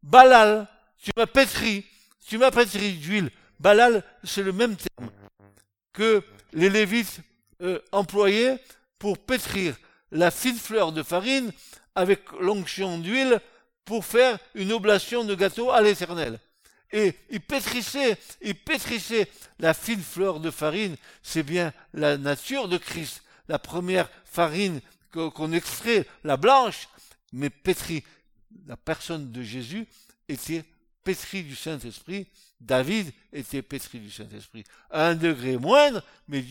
balal, 0.03 0.67
tu 1.01 1.11
m'as 1.15 1.27
pétri, 1.27 1.85
tu 2.27 2.37
m'as 2.37 2.51
pétri 2.51 2.93
d'huile. 2.93 3.31
Balal, 3.59 4.03
c'est 4.23 4.43
le 4.43 4.53
même 4.53 4.75
terme 4.75 5.11
que 5.93 6.23
les 6.53 6.69
Lévites 6.69 7.21
euh, 7.61 7.79
employaient 7.91 8.61
pour 8.97 9.17
pétrir 9.17 9.75
la 10.11 10.31
fine 10.31 10.57
fleur 10.57 10.91
de 10.91 11.03
farine 11.03 11.51
avec 11.95 12.31
l'onction 12.39 12.97
d'huile 12.97 13.39
pour 13.89 14.05
faire 14.05 14.37
une 14.53 14.71
oblation 14.71 15.23
de 15.23 15.33
gâteau 15.33 15.71
à 15.71 15.81
l'éternel. 15.81 16.39
Et 16.91 17.15
ils 17.31 17.41
pétrissaient, 17.41 18.19
ils 18.39 18.53
pétrissaient 18.53 19.27
la 19.57 19.73
fine 19.73 20.03
fleur 20.03 20.39
de 20.39 20.51
farine, 20.51 20.95
c'est 21.23 21.41
bien 21.41 21.73
la 21.95 22.15
nature 22.15 22.67
de 22.67 22.77
Christ, 22.77 23.23
la 23.47 23.57
première 23.57 24.07
farine 24.25 24.79
qu'on 25.11 25.51
extrait, 25.53 26.05
la 26.23 26.37
blanche, 26.37 26.87
mais 27.33 27.49
pétrie. 27.49 28.03
La 28.67 28.77
personne 28.77 29.31
de 29.31 29.41
Jésus 29.41 29.87
était 30.27 30.63
pétrie 31.03 31.41
du 31.41 31.55
Saint-Esprit 31.55 32.27
David 32.61 33.11
était 33.33 33.63
pétri 33.63 33.99
du 33.99 34.11
Saint-Esprit. 34.11 34.65
Un 34.91 35.15
degré 35.15 35.57
moindre, 35.57 36.03
mais 36.27 36.45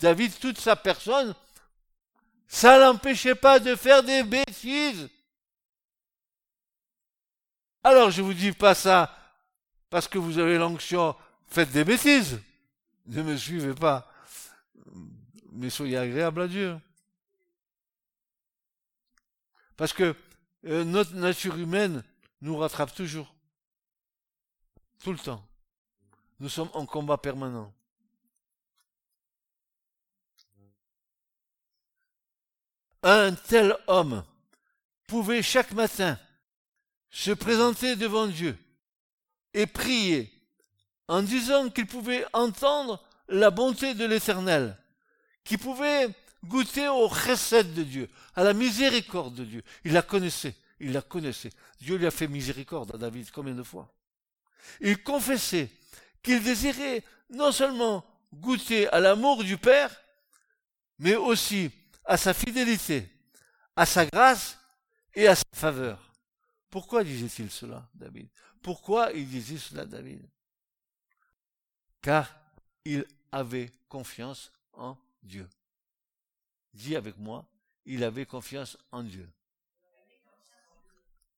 David, 0.00 0.32
toute 0.40 0.58
sa 0.58 0.74
personne, 0.74 1.32
ça 2.48 2.76
l'empêchait 2.76 3.36
pas 3.36 3.60
de 3.60 3.76
faire 3.76 4.02
des 4.02 4.24
bêtises. 4.24 5.08
Alors 7.84 8.10
je 8.10 8.22
vous 8.22 8.34
dis 8.34 8.52
pas 8.52 8.74
ça 8.74 9.16
parce 9.90 10.08
que 10.08 10.18
vous 10.18 10.38
avez 10.38 10.56
l'onction, 10.56 11.14
faites 11.48 11.70
des 11.70 11.84
bêtises. 11.84 12.40
Ne 13.06 13.22
me 13.22 13.36
suivez 13.36 13.74
pas. 13.74 14.10
Mais 15.52 15.68
soyez 15.68 15.98
agréable 15.98 16.42
à 16.42 16.48
Dieu. 16.48 16.78
Parce 19.76 19.92
que 19.92 20.14
euh, 20.64 20.84
notre 20.84 21.14
nature 21.14 21.56
humaine 21.58 22.02
nous 22.40 22.56
rattrape 22.56 22.94
toujours. 22.94 23.34
Tout 25.02 25.12
le 25.12 25.18
temps. 25.18 25.44
Nous 26.38 26.48
sommes 26.48 26.70
en 26.74 26.86
combat 26.86 27.18
permanent. 27.18 27.72
Un 33.02 33.34
tel 33.34 33.76
homme 33.88 34.24
pouvait 35.08 35.42
chaque 35.42 35.72
matin 35.72 36.18
se 37.12 37.30
présenter 37.30 37.94
devant 37.94 38.26
Dieu 38.26 38.58
et 39.54 39.66
prier 39.66 40.32
en 41.08 41.22
disant 41.22 41.68
qu'il 41.68 41.86
pouvait 41.86 42.24
entendre 42.32 43.00
la 43.28 43.50
bonté 43.50 43.94
de 43.94 44.06
l'Éternel, 44.06 44.76
qu'il 45.44 45.58
pouvait 45.58 46.08
goûter 46.44 46.88
au 46.88 47.06
recette 47.06 47.74
de 47.74 47.82
Dieu, 47.82 48.10
à 48.34 48.42
la 48.42 48.54
miséricorde 48.54 49.34
de 49.34 49.44
Dieu. 49.44 49.62
Il 49.84 49.92
la 49.92 50.02
connaissait, 50.02 50.56
il 50.80 50.92
la 50.92 51.02
connaissait. 51.02 51.50
Dieu 51.80 51.96
lui 51.96 52.06
a 52.06 52.10
fait 52.10 52.28
miséricorde 52.28 52.94
à 52.94 52.98
David 52.98 53.30
combien 53.30 53.54
de 53.54 53.62
fois? 53.62 53.92
Il 54.80 55.02
confessait 55.02 55.70
qu'il 56.22 56.42
désirait 56.42 57.04
non 57.30 57.52
seulement 57.52 58.04
goûter 58.32 58.88
à 58.88 59.00
l'amour 59.00 59.44
du 59.44 59.58
Père, 59.58 59.94
mais 60.98 61.14
aussi 61.14 61.70
à 62.04 62.16
sa 62.16 62.32
fidélité, 62.32 63.08
à 63.76 63.84
sa 63.84 64.06
grâce 64.06 64.58
et 65.14 65.28
à 65.28 65.34
sa 65.34 65.44
faveur. 65.52 66.11
Pourquoi 66.72 67.04
disait-il 67.04 67.50
cela, 67.50 67.86
David? 67.92 68.30
Pourquoi 68.62 69.12
il 69.12 69.28
disait 69.28 69.58
cela, 69.58 69.84
David? 69.84 70.26
Car 72.00 72.34
il 72.86 73.06
avait 73.30 73.70
confiance 73.90 74.50
en 74.72 74.96
Dieu. 75.22 75.46
Dis 76.72 76.96
avec 76.96 77.18
moi, 77.18 77.46
il 77.84 78.02
avait 78.02 78.24
confiance 78.24 78.78
en 78.90 79.02
Dieu. 79.02 79.30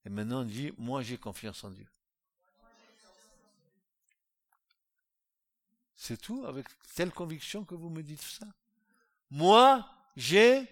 Et 0.04 0.08
maintenant, 0.08 0.44
dit, 0.44 0.72
moi 0.78 1.02
j'ai 1.02 1.18
confiance 1.18 1.64
en 1.64 1.70
Dieu. 1.70 1.88
C'est 5.96 6.20
tout, 6.20 6.46
avec 6.46 6.68
telle 6.94 7.10
conviction 7.10 7.64
que 7.64 7.74
vous 7.74 7.90
me 7.90 8.04
dites 8.04 8.22
ça? 8.22 8.46
Moi, 9.32 9.84
j'ai 10.14 10.68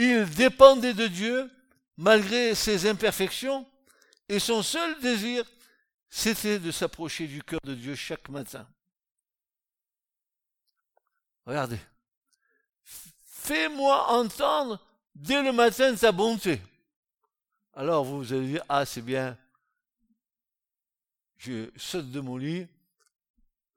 Il 0.00 0.30
dépendait 0.30 0.94
de 0.94 1.08
Dieu 1.08 1.50
malgré 1.96 2.54
ses 2.54 2.88
imperfections 2.88 3.66
et 4.28 4.38
son 4.38 4.62
seul 4.62 5.00
désir, 5.00 5.44
c'était 6.08 6.60
de 6.60 6.70
s'approcher 6.70 7.26
du 7.26 7.42
cœur 7.42 7.58
de 7.64 7.74
Dieu 7.74 7.96
chaque 7.96 8.28
matin. 8.28 8.64
Regardez. 11.44 11.80
Fais-moi 12.84 14.12
entendre 14.12 14.80
dès 15.16 15.42
le 15.42 15.50
matin 15.50 15.92
ta 15.96 16.12
bonté. 16.12 16.62
Alors 17.72 18.04
vous 18.04 18.32
allez 18.32 18.46
dire, 18.46 18.64
ah 18.68 18.86
c'est 18.86 19.02
bien, 19.02 19.36
je 21.38 21.70
saute 21.74 22.08
de 22.08 22.20
mon 22.20 22.36
lit, 22.36 22.68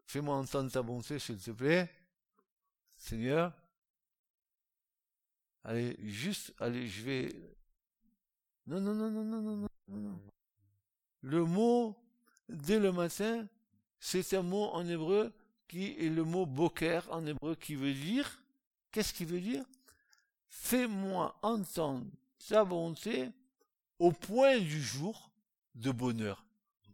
fais-moi 0.06 0.36
entendre 0.36 0.72
ta 0.72 0.84
bonté 0.84 1.18
s'il 1.18 1.40
te 1.40 1.50
plaît, 1.50 1.90
Seigneur. 3.00 3.52
Allez, 5.63 5.95
juste, 6.04 6.54
allez, 6.60 6.88
je 6.88 7.04
vais... 7.04 7.36
Non, 8.67 8.80
non, 8.80 8.93
non, 8.93 9.10
non, 9.10 9.24
non, 9.24 9.41
non, 9.41 9.67
non, 9.88 9.97
non. 9.97 10.21
Le 11.21 11.45
mot, 11.45 11.95
dès 12.50 12.80
le 12.80 12.91
matin, 12.91 13.47
c'est 14.00 14.34
un 14.34 14.41
mot 14.41 14.69
en 14.69 14.88
hébreu 14.88 15.32
qui 15.67 15.95
est 16.00 16.10
le 16.10 16.24
mot 16.24 16.45
boker 16.45 17.08
en 17.12 17.26
hébreu 17.26 17.56
qui 17.56 17.76
veut 17.76 17.93
dire, 17.93 18.41
qu'est-ce 18.91 19.13
qui 19.13 19.26
veut 19.26 19.39
dire? 19.39 19.63
Fais-moi 20.50 21.38
entendre 21.41 22.08
ta 22.50 22.65
bonté 22.65 23.30
au 24.00 24.12
point 24.12 24.60
du 24.60 24.82
jour 24.82 25.32
de 25.76 25.91
bonheur. 25.91 26.43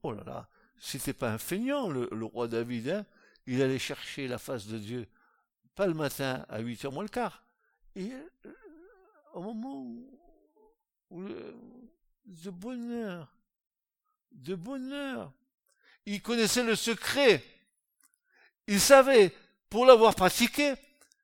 Oh 0.03 0.11
là 0.11 0.23
là, 0.25 0.49
c'était 0.77 1.13
pas 1.13 1.31
un 1.31 1.37
feignant, 1.37 1.89
le, 1.89 2.07
roi 2.25 2.47
David, 2.47 2.89
hein 2.89 3.05
il 3.47 3.61
allait 3.61 3.79
chercher 3.79 4.27
la 4.27 4.37
face 4.37 4.67
de 4.67 4.77
Dieu, 4.77 5.07
pas 5.73 5.87
le 5.87 5.93
matin 5.93 6.45
à 6.49 6.59
8 6.59 6.85
heures 6.85 6.91
moins 6.91 7.03
le 7.03 7.09
quart. 7.09 7.46
Et 7.97 8.11
euh, 8.13 8.53
au 9.33 9.41
moment 9.41 9.83
où, 11.09 11.21
le, 11.21 11.55
de 12.25 12.49
bonheur, 12.49 13.33
de 14.31 14.55
bonheur, 14.55 15.33
il 16.05 16.21
connaissait 16.21 16.63
le 16.63 16.75
secret 16.75 17.43
il 18.67 18.81
savait, 18.81 19.33
pour 19.69 19.85
l'avoir 19.85 20.13
pratiqué, 20.13 20.73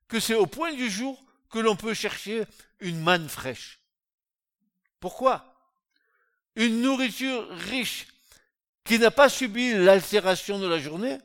que 0.07 0.19
c'est 0.19 0.33
au 0.33 0.47
point 0.47 0.73
du 0.73 0.89
jour 0.89 1.23
que 1.49 1.59
l'on 1.59 1.75
peut 1.75 1.93
chercher 1.93 2.45
une 2.79 2.99
manne 2.99 3.29
fraîche. 3.29 3.79
Pourquoi? 4.99 5.53
Une 6.55 6.81
nourriture 6.81 7.47
riche 7.49 8.07
qui 8.85 8.97
n'a 8.97 9.11
pas 9.11 9.29
subi 9.29 9.73
l'altération 9.73 10.59
de 10.59 10.67
la 10.67 10.79
journée, 10.79 11.17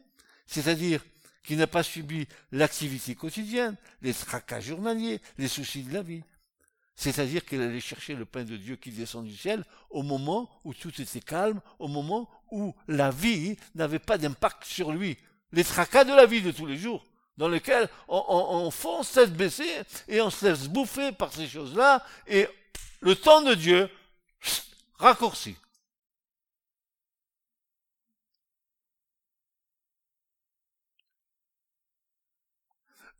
c'est-à-dire 0.47 1.05
qui 1.49 1.57
n'a 1.57 1.67
pas 1.67 1.83
subi 1.83 2.29
l'activité 2.53 3.15
quotidienne, 3.15 3.75
les 4.03 4.13
tracas 4.13 4.61
journaliers, 4.61 5.19
les 5.39 5.49
soucis 5.49 5.83
de 5.83 5.95
la 5.95 6.03
vie. 6.03 6.23
C'est-à-dire 6.95 7.43
qu'elle 7.43 7.63
allait 7.63 7.81
chercher 7.81 8.15
le 8.15 8.27
pain 8.27 8.45
de 8.45 8.59
Dieu 8.59 8.77
qui 8.77 8.91
descend 8.91 9.25
du 9.25 9.35
ciel 9.35 9.65
au 9.89 10.03
moment 10.03 10.51
où 10.63 10.75
tout 10.75 10.93
était 11.01 11.23
calme, 11.23 11.63
au 11.79 11.89
moment 11.89 12.29
où 12.51 12.75
la 12.87 13.11
vie 13.11 13.57
n'avait 13.75 13.99
pas 13.99 14.19
d'impact 14.19 14.63
sur 14.65 14.93
lui, 14.93 15.17
les 15.53 15.65
tracas 15.65 16.05
de 16.05 16.13
la 16.13 16.27
vie 16.27 16.43
de 16.43 16.51
tous 16.51 16.67
les 16.67 16.77
jours, 16.77 17.07
dans 17.39 17.49
lesquels 17.49 17.89
on, 18.09 18.23
on, 18.29 18.71
fonce 18.71 19.13
tête 19.13 19.63
et 20.07 20.21
on 20.21 20.29
se 20.29 20.45
laisse 20.45 20.69
bouffer 20.69 21.13
par 21.13 21.33
ces 21.33 21.49
choses-là, 21.49 22.05
et 22.27 22.47
le 23.01 23.17
temps 23.17 23.41
de 23.41 23.55
Dieu 23.55 23.89
raccourci. 24.99 25.57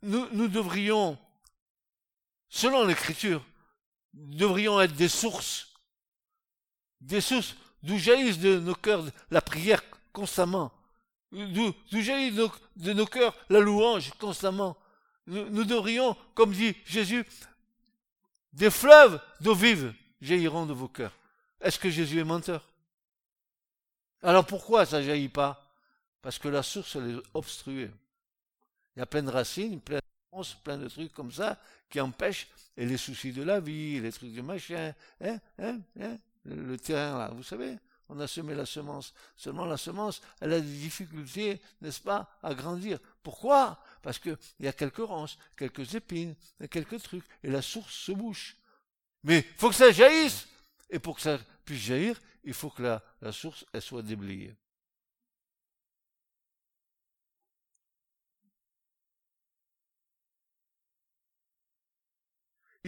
Nous, 0.01 0.47
devrions, 0.47 1.17
selon 2.47 2.85
l'Écriture, 2.85 3.43
devrions 4.13 4.79
être 4.79 4.95
des 4.95 5.09
sources, 5.09 5.73
des 7.01 7.21
sources 7.21 7.55
d'où 7.83 7.97
jaillissent 7.97 8.39
de 8.39 8.59
nos 8.59 8.75
cœurs 8.75 9.05
la 9.29 9.41
prière 9.41 9.83
constamment, 10.13 10.71
d'où 11.31 11.73
jaillit 11.91 12.31
de 12.31 12.93
nos, 12.93 13.05
cœurs 13.05 13.35
la 13.49 13.59
louange 13.59 14.11
constamment. 14.19 14.77
Nous, 15.27 15.63
devrions, 15.63 16.15
comme 16.33 16.51
dit 16.51 16.75
Jésus, 16.85 17.25
des 18.53 18.71
fleuves 18.71 19.21
d'eau 19.41 19.53
vive 19.53 19.93
jailliront 20.21 20.65
de 20.65 20.73
vos 20.73 20.87
cœurs. 20.87 21.13
Est-ce 21.61 21.77
que 21.77 21.89
Jésus 21.89 22.19
est 22.19 22.23
menteur? 22.23 22.65
Alors 24.21 24.45
pourquoi 24.45 24.85
ça 24.85 25.01
jaillit 25.01 25.29
pas? 25.29 25.65
Parce 26.21 26.39
que 26.39 26.47
la 26.47 26.63
source 26.63 26.95
elle 26.95 27.11
est 27.11 27.21
obstruée. 27.33 27.91
Il 28.99 29.03
y 29.03 29.03
a 29.03 29.05
plein 29.05 29.23
de 29.23 29.31
racines, 29.31 29.79
plein 29.79 29.95
de 29.95 30.43
plein 30.61 30.77
de 30.77 30.89
trucs 30.89 31.13
comme 31.13 31.31
ça 31.31 31.57
qui 31.89 32.01
empêchent 32.01 32.49
et 32.75 32.85
les 32.85 32.97
soucis 32.97 33.31
de 33.31 33.43
la 33.43 33.61
vie, 33.61 33.97
les 34.01 34.11
trucs 34.11 34.33
de 34.33 34.41
machin, 34.41 34.93
hein, 35.21 35.39
hein, 35.57 35.79
hein, 36.01 36.17
le 36.43 36.77
terrain 36.77 37.17
là, 37.17 37.31
vous 37.33 37.43
savez, 37.43 37.77
on 38.09 38.19
a 38.19 38.27
semé 38.27 38.55
la 38.55 38.65
semence. 38.65 39.13
Seulement 39.37 39.63
la 39.63 39.77
semence, 39.77 40.21
elle 40.41 40.51
a 40.51 40.59
des 40.59 40.77
difficultés, 40.79 41.61
n'est-ce 41.79 42.01
pas, 42.01 42.37
à 42.43 42.53
grandir. 42.53 42.99
Pourquoi? 43.23 43.81
Parce 44.01 44.19
qu'il 44.19 44.35
y 44.59 44.67
a 44.67 44.73
quelques 44.73 44.97
ronces, 44.97 45.37
quelques 45.55 45.95
épines, 45.95 46.35
quelques 46.69 47.01
trucs, 47.01 47.23
et 47.41 47.49
la 47.49 47.61
source 47.61 47.93
se 47.93 48.11
bouche. 48.11 48.57
Mais 49.23 49.45
faut 49.55 49.69
que 49.69 49.75
ça 49.75 49.93
jaillisse. 49.93 50.45
Et 50.89 50.99
pour 50.99 51.15
que 51.15 51.21
ça 51.21 51.39
puisse 51.63 51.83
jaillir, 51.83 52.19
il 52.43 52.53
faut 52.53 52.69
que 52.69 52.83
la, 52.83 53.01
la 53.21 53.31
source, 53.31 53.65
elle 53.71 53.81
soit 53.81 54.01
déblayée. 54.01 54.57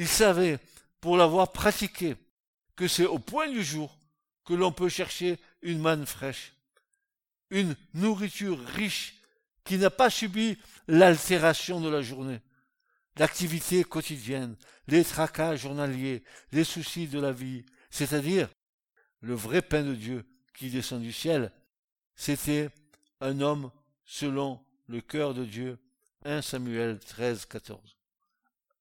Il 0.01 0.07
savait, 0.07 0.57
pour 0.99 1.15
l'avoir 1.15 1.51
pratiqué, 1.51 2.15
que 2.75 2.87
c'est 2.87 3.05
au 3.05 3.19
point 3.19 3.47
du 3.47 3.63
jour 3.63 3.95
que 4.45 4.55
l'on 4.55 4.71
peut 4.71 4.89
chercher 4.89 5.37
une 5.61 5.77
manne 5.77 6.07
fraîche, 6.07 6.53
une 7.51 7.75
nourriture 7.93 8.59
riche 8.65 9.21
qui 9.63 9.77
n'a 9.77 9.91
pas 9.91 10.09
subi 10.09 10.57
l'altération 10.87 11.79
de 11.79 11.87
la 11.87 12.01
journée, 12.01 12.41
l'activité 13.17 13.83
quotidienne, 13.83 14.55
les 14.87 15.03
tracas 15.03 15.55
journaliers, 15.55 16.23
les 16.51 16.63
soucis 16.63 17.07
de 17.07 17.19
la 17.19 17.31
vie, 17.31 17.63
c'est-à-dire 17.91 18.49
le 19.19 19.35
vrai 19.35 19.61
pain 19.61 19.83
de 19.83 19.93
Dieu 19.93 20.25
qui 20.55 20.71
descend 20.71 21.03
du 21.03 21.13
ciel. 21.13 21.51
C'était 22.15 22.71
un 23.19 23.39
homme 23.39 23.69
selon 24.03 24.65
le 24.87 24.99
cœur 24.99 25.35
de 25.35 25.45
Dieu. 25.45 25.77
1 26.25 26.41
Samuel 26.41 26.97
13, 26.97 27.45
14. 27.45 27.79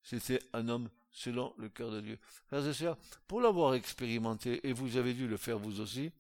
C'était 0.03 0.41
un 0.55 0.67
homme 0.71 0.89
selon 1.13 1.55
le 1.59 1.69
cœur 1.69 1.91
de 1.91 2.01
Dieu. 2.01 2.19
Frères 2.47 2.67
et 2.67 2.73
sœurs, 2.73 2.97
pour 3.27 3.41
l'avoir 3.41 3.75
expérimenté, 3.75 4.67
et 4.67 4.73
vous 4.73 4.97
avez 4.97 5.15
dû 5.15 5.27
le 5.27 5.37
faire 5.37 5.59
vous 5.59 5.81
aussi, 5.81 6.11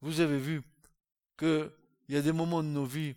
vous 0.00 0.20
avez 0.20 0.38
vu 0.38 0.62
qu'il 1.38 1.70
y 2.08 2.16
a 2.16 2.22
des 2.22 2.32
moments 2.32 2.62
de 2.62 2.68
nos 2.68 2.84
vies 2.84 3.14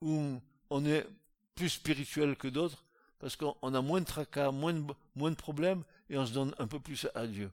où 0.00 0.40
on 0.70 0.84
est 0.84 1.06
plus 1.54 1.68
spirituel 1.68 2.36
que 2.36 2.48
d'autres, 2.48 2.84
parce 3.18 3.36
qu'on 3.36 3.74
a 3.74 3.80
moins 3.80 4.00
de 4.00 4.06
tracas, 4.06 4.50
moins 4.50 4.72
de, 4.72 5.34
problèmes, 5.34 5.84
et 6.10 6.18
on 6.18 6.26
se 6.26 6.32
donne 6.32 6.54
un 6.58 6.66
peu 6.66 6.80
plus 6.80 7.06
à 7.14 7.26
Dieu. 7.26 7.50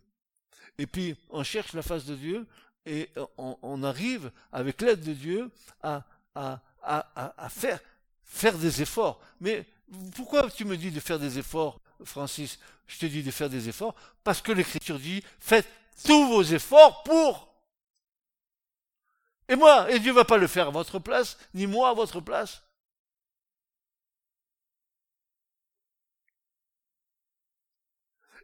Et 0.78 0.88
puis, 0.88 1.16
on 1.30 1.44
cherche 1.44 1.74
la 1.74 1.82
face 1.82 2.06
de 2.06 2.16
Dieu, 2.16 2.48
et 2.86 3.10
on, 3.38 3.84
arrive, 3.84 4.32
avec 4.52 4.82
l'aide 4.82 5.02
de 5.02 5.14
Dieu, 5.14 5.52
à, 5.84 6.06
à, 6.34 6.62
à, 6.82 7.34
à 7.38 7.50
faire, 7.50 7.80
faire 8.24 8.58
des 8.58 8.82
efforts. 8.82 9.22
Mais 9.42 9.68
pourquoi 10.16 10.50
tu 10.50 10.66
me 10.66 10.78
dis 10.78 10.92
de 10.92 11.00
faire 11.00 11.20
des 11.20 11.38
efforts? 11.38 11.80
Francis, 12.04 12.60
je 12.88 12.98
te 13.00 13.06
dis 13.06 13.24
de 13.24 13.32
faire 13.32 13.50
des 13.50 13.70
efforts, 13.70 13.96
parce 14.24 14.42
que 14.42 14.52
l'Écriture 14.52 15.00
dit, 15.00 15.24
faites 15.40 15.68
tous 16.06 16.28
vos 16.28 16.44
efforts 16.44 17.04
pour. 17.04 17.54
Et 19.48 19.56
moi, 19.56 19.92
et 19.92 20.00
Dieu 20.00 20.12
ne 20.12 20.16
va 20.16 20.26
pas 20.26 20.38
le 20.38 20.48
faire 20.48 20.68
à 20.68 20.72
votre 20.72 21.00
place, 21.00 21.38
ni 21.54 21.68
moi 21.68 21.90
à 21.90 21.94
votre 21.94 22.22
place. 22.22 22.62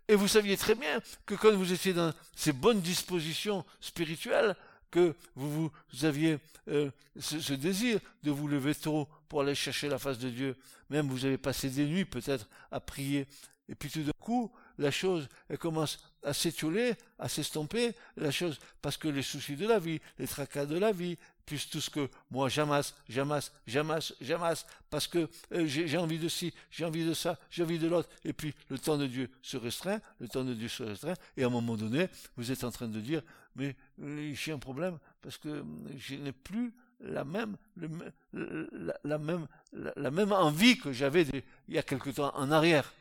Et 0.07 0.15
vous 0.15 0.27
saviez 0.27 0.55
très 0.57 0.75
bien 0.75 1.01
que 1.25 1.33
quand 1.33 1.55
vous 1.55 1.73
étiez 1.73 1.93
dans 1.93 2.13
ces 2.35 2.51
bonnes 2.51 2.81
dispositions 2.81 3.65
spirituelles, 3.79 4.55
que 4.95 5.13
vous, 5.35 5.69
aviez 6.03 6.37
euh, 6.69 6.89
ce, 7.19 7.53
désir 7.53 7.99
de 8.23 8.31
vous 8.31 8.47
lever 8.47 8.73
tôt 8.73 9.09
pour 9.27 9.41
aller 9.41 9.53
chercher 9.53 9.89
la 9.89 9.99
face 9.99 10.17
de 10.19 10.29
Dieu. 10.29 10.55
Même 10.89 11.09
vous 11.09 11.25
avez 11.25 11.37
passé 11.37 11.69
des 11.69 11.85
nuits 11.85 12.05
peut-être 12.05 12.47
à 12.71 12.79
prier. 12.79 13.27
Et 13.67 13.75
puis 13.75 13.89
tout 13.89 14.03
d'un 14.03 14.13
coup, 14.21 14.53
la 14.77 14.91
chose, 14.91 15.27
elle 15.49 15.57
commence 15.57 15.99
à 16.23 16.33
s'étioler, 16.33 16.93
à 17.19 17.27
s'estomper, 17.27 17.93
la 18.15 18.31
chose, 18.31 18.57
parce 18.81 18.95
que 18.95 19.09
les 19.09 19.21
soucis 19.21 19.57
de 19.57 19.67
la 19.67 19.79
vie, 19.79 19.99
les 20.17 20.27
tracas 20.27 20.65
de 20.65 20.77
la 20.77 20.93
vie, 20.93 21.17
plus 21.45 21.69
tout 21.69 21.81
ce 21.81 21.89
que 21.89 22.09
moi 22.31 22.47
j'amasse, 22.47 22.95
j'amasse, 23.09 23.51
j'amasse, 23.67 24.13
j'amasse, 24.21 24.65
parce 24.89 25.07
que 25.07 25.29
euh, 25.51 25.67
j'ai 25.67 25.97
envie 25.97 26.19
de 26.19 26.29
ci, 26.29 26.53
j'ai 26.71 26.85
envie 26.85 27.05
de 27.05 27.13
ça, 27.13 27.37
j'ai 27.51 27.63
envie 27.63 27.79
de 27.79 27.87
l'autre, 27.87 28.09
et 28.23 28.33
puis 28.33 28.55
le 28.69 28.79
temps 28.79 28.97
de 28.97 29.07
Dieu 29.07 29.29
se 29.41 29.57
restreint, 29.57 29.99
le 30.19 30.27
temps 30.27 30.43
de 30.43 30.53
Dieu 30.53 30.69
se 30.69 30.83
restreint, 30.83 31.15
et 31.35 31.43
à 31.43 31.47
un 31.47 31.51
moment 31.51 31.75
donné, 31.75 32.07
vous 32.37 32.51
êtes 32.51 32.63
en 32.63 32.71
train 32.71 32.87
de 32.87 32.99
dire, 32.99 33.21
mais 33.55 33.75
euh, 34.01 34.33
j'ai 34.33 34.51
un 34.51 34.59
problème, 34.59 34.99
parce 35.21 35.37
que 35.37 35.49
euh, 35.49 35.63
je 35.97 36.15
n'ai 36.15 36.31
plus 36.31 36.73
la 36.99 37.23
même, 37.23 37.57
la, 37.75 39.17
même, 39.17 39.47
la, 39.73 40.11
même 40.11 40.31
envie 40.31 40.77
que 40.77 40.91
j'avais 40.91 41.23
il 41.67 41.73
y 41.73 41.77
a 41.77 41.83
quelque 41.83 42.09
temps 42.09 42.35
en 42.35 42.51
arrière. 42.51 42.93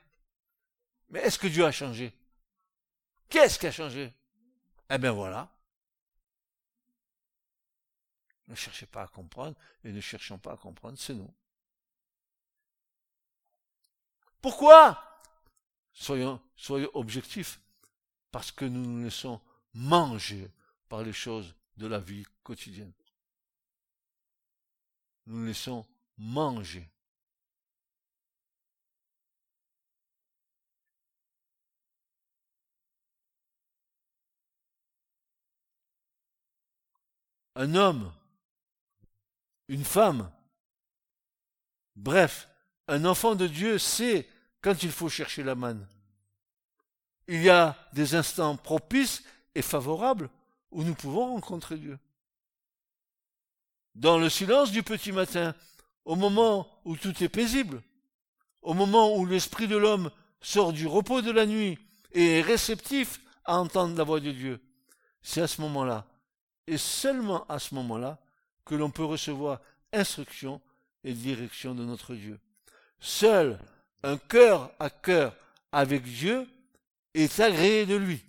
Mais 1.11 1.21
est-ce 1.21 1.39
que 1.39 1.47
Dieu 1.47 1.65
a 1.65 1.73
changé? 1.73 2.13
Qu'est-ce 3.29 3.59
qui 3.59 3.67
a 3.67 3.73
changé? 3.73 4.13
Eh 4.91 4.99
bien 4.99 5.13
voilà. 5.13 5.51
Ne 8.49 8.55
cherchez 8.55 8.87
pas 8.87 9.03
à 9.03 9.07
comprendre 9.07 9.57
et 9.85 9.93
ne 9.93 10.01
cherchons 10.01 10.39
pas 10.39 10.53
à 10.53 10.57
comprendre, 10.57 10.99
c'est 10.99 11.15
nous. 11.15 11.33
Pourquoi? 14.43 15.23
Soyons, 15.93 16.41
soyons 16.57 16.91
objectifs. 16.95 17.61
Parce 18.31 18.53
que 18.53 18.65
nous 18.65 18.85
nous 18.85 19.05
laissons 19.05 19.41
manger 19.75 20.51
par 20.89 21.03
les 21.03 21.13
choses 21.13 21.55
de 21.77 21.87
la 21.87 21.99
vie 21.99 22.25
quotidienne. 22.43 22.93
Nous 25.27 25.39
nous 25.39 25.47
laissons 25.47 25.87
manger. 26.17 26.89
Un 37.57 37.75
homme 37.75 38.13
une 39.69 39.85
femme. 39.85 40.31
Bref, 41.97 42.49
un 42.89 43.05
enfant 43.05 43.35
de 43.35 43.47
Dieu 43.47 43.79
sait 43.79 44.29
quand 44.61 44.83
il 44.83 44.91
faut 44.91 45.09
chercher 45.09 45.43
la 45.43 45.55
manne. 45.55 45.87
Il 47.29 47.43
y 47.43 47.51
a 47.51 47.77
des 47.93 48.15
instants 48.15 48.57
propices 48.57 49.23
et 49.55 49.63
favorables 49.63 50.31
où 50.71 50.83
nous 50.83 50.95
pouvons 50.95 51.27
rencontrer 51.27 51.77
Dieu. 51.77 51.99
Dans 53.95 54.19
le 54.19 54.29
silence 54.29 54.73
du 54.73 54.83
petit 54.83 55.13
matin, 55.13 55.55
au 56.05 56.17
moment 56.17 56.69
où 56.85 56.97
tout 56.97 57.23
est 57.23 57.29
paisible, 57.29 57.83
au 58.63 58.75
moment 58.75 59.17
où 59.17 59.25
l'esprit 59.25 59.69
de 59.69 59.77
l'homme 59.77 60.11
sort 60.41 60.73
du 60.73 60.87
repos 60.87 61.23
de 61.23 61.31
la 61.31 61.47
nuit 61.47 61.79
et 62.13 62.39
est 62.39 62.43
réceptif 62.43 63.21
à 63.45 63.59
entendre 63.59 63.97
la 63.97 64.05
voix 64.05 64.21
de 64.21 64.33
Dieu, 64.33 64.61
c'est 65.23 65.43
à 65.43 65.47
ce 65.47 65.61
moment-là, 65.61 66.07
et 66.67 66.77
seulement 66.77 67.47
à 67.47 67.59
ce 67.59 67.75
moment-là, 67.75 68.19
que 68.65 68.75
l'on 68.75 68.91
peut 68.91 69.05
recevoir 69.05 69.61
instruction 69.93 70.61
et 71.05 71.13
direction 71.13 71.75
de 71.75 71.85
notre 71.85 72.15
Dieu. 72.15 72.41
Seul 72.99 73.59
un 74.03 74.19
cœur 74.19 74.71
à 74.79 74.91
cœur 74.91 75.35
avec 75.73 76.03
Dieu 76.03 76.47
est 77.15 77.41
agréé 77.41 77.87
de 77.87 77.97
lui. 77.97 78.23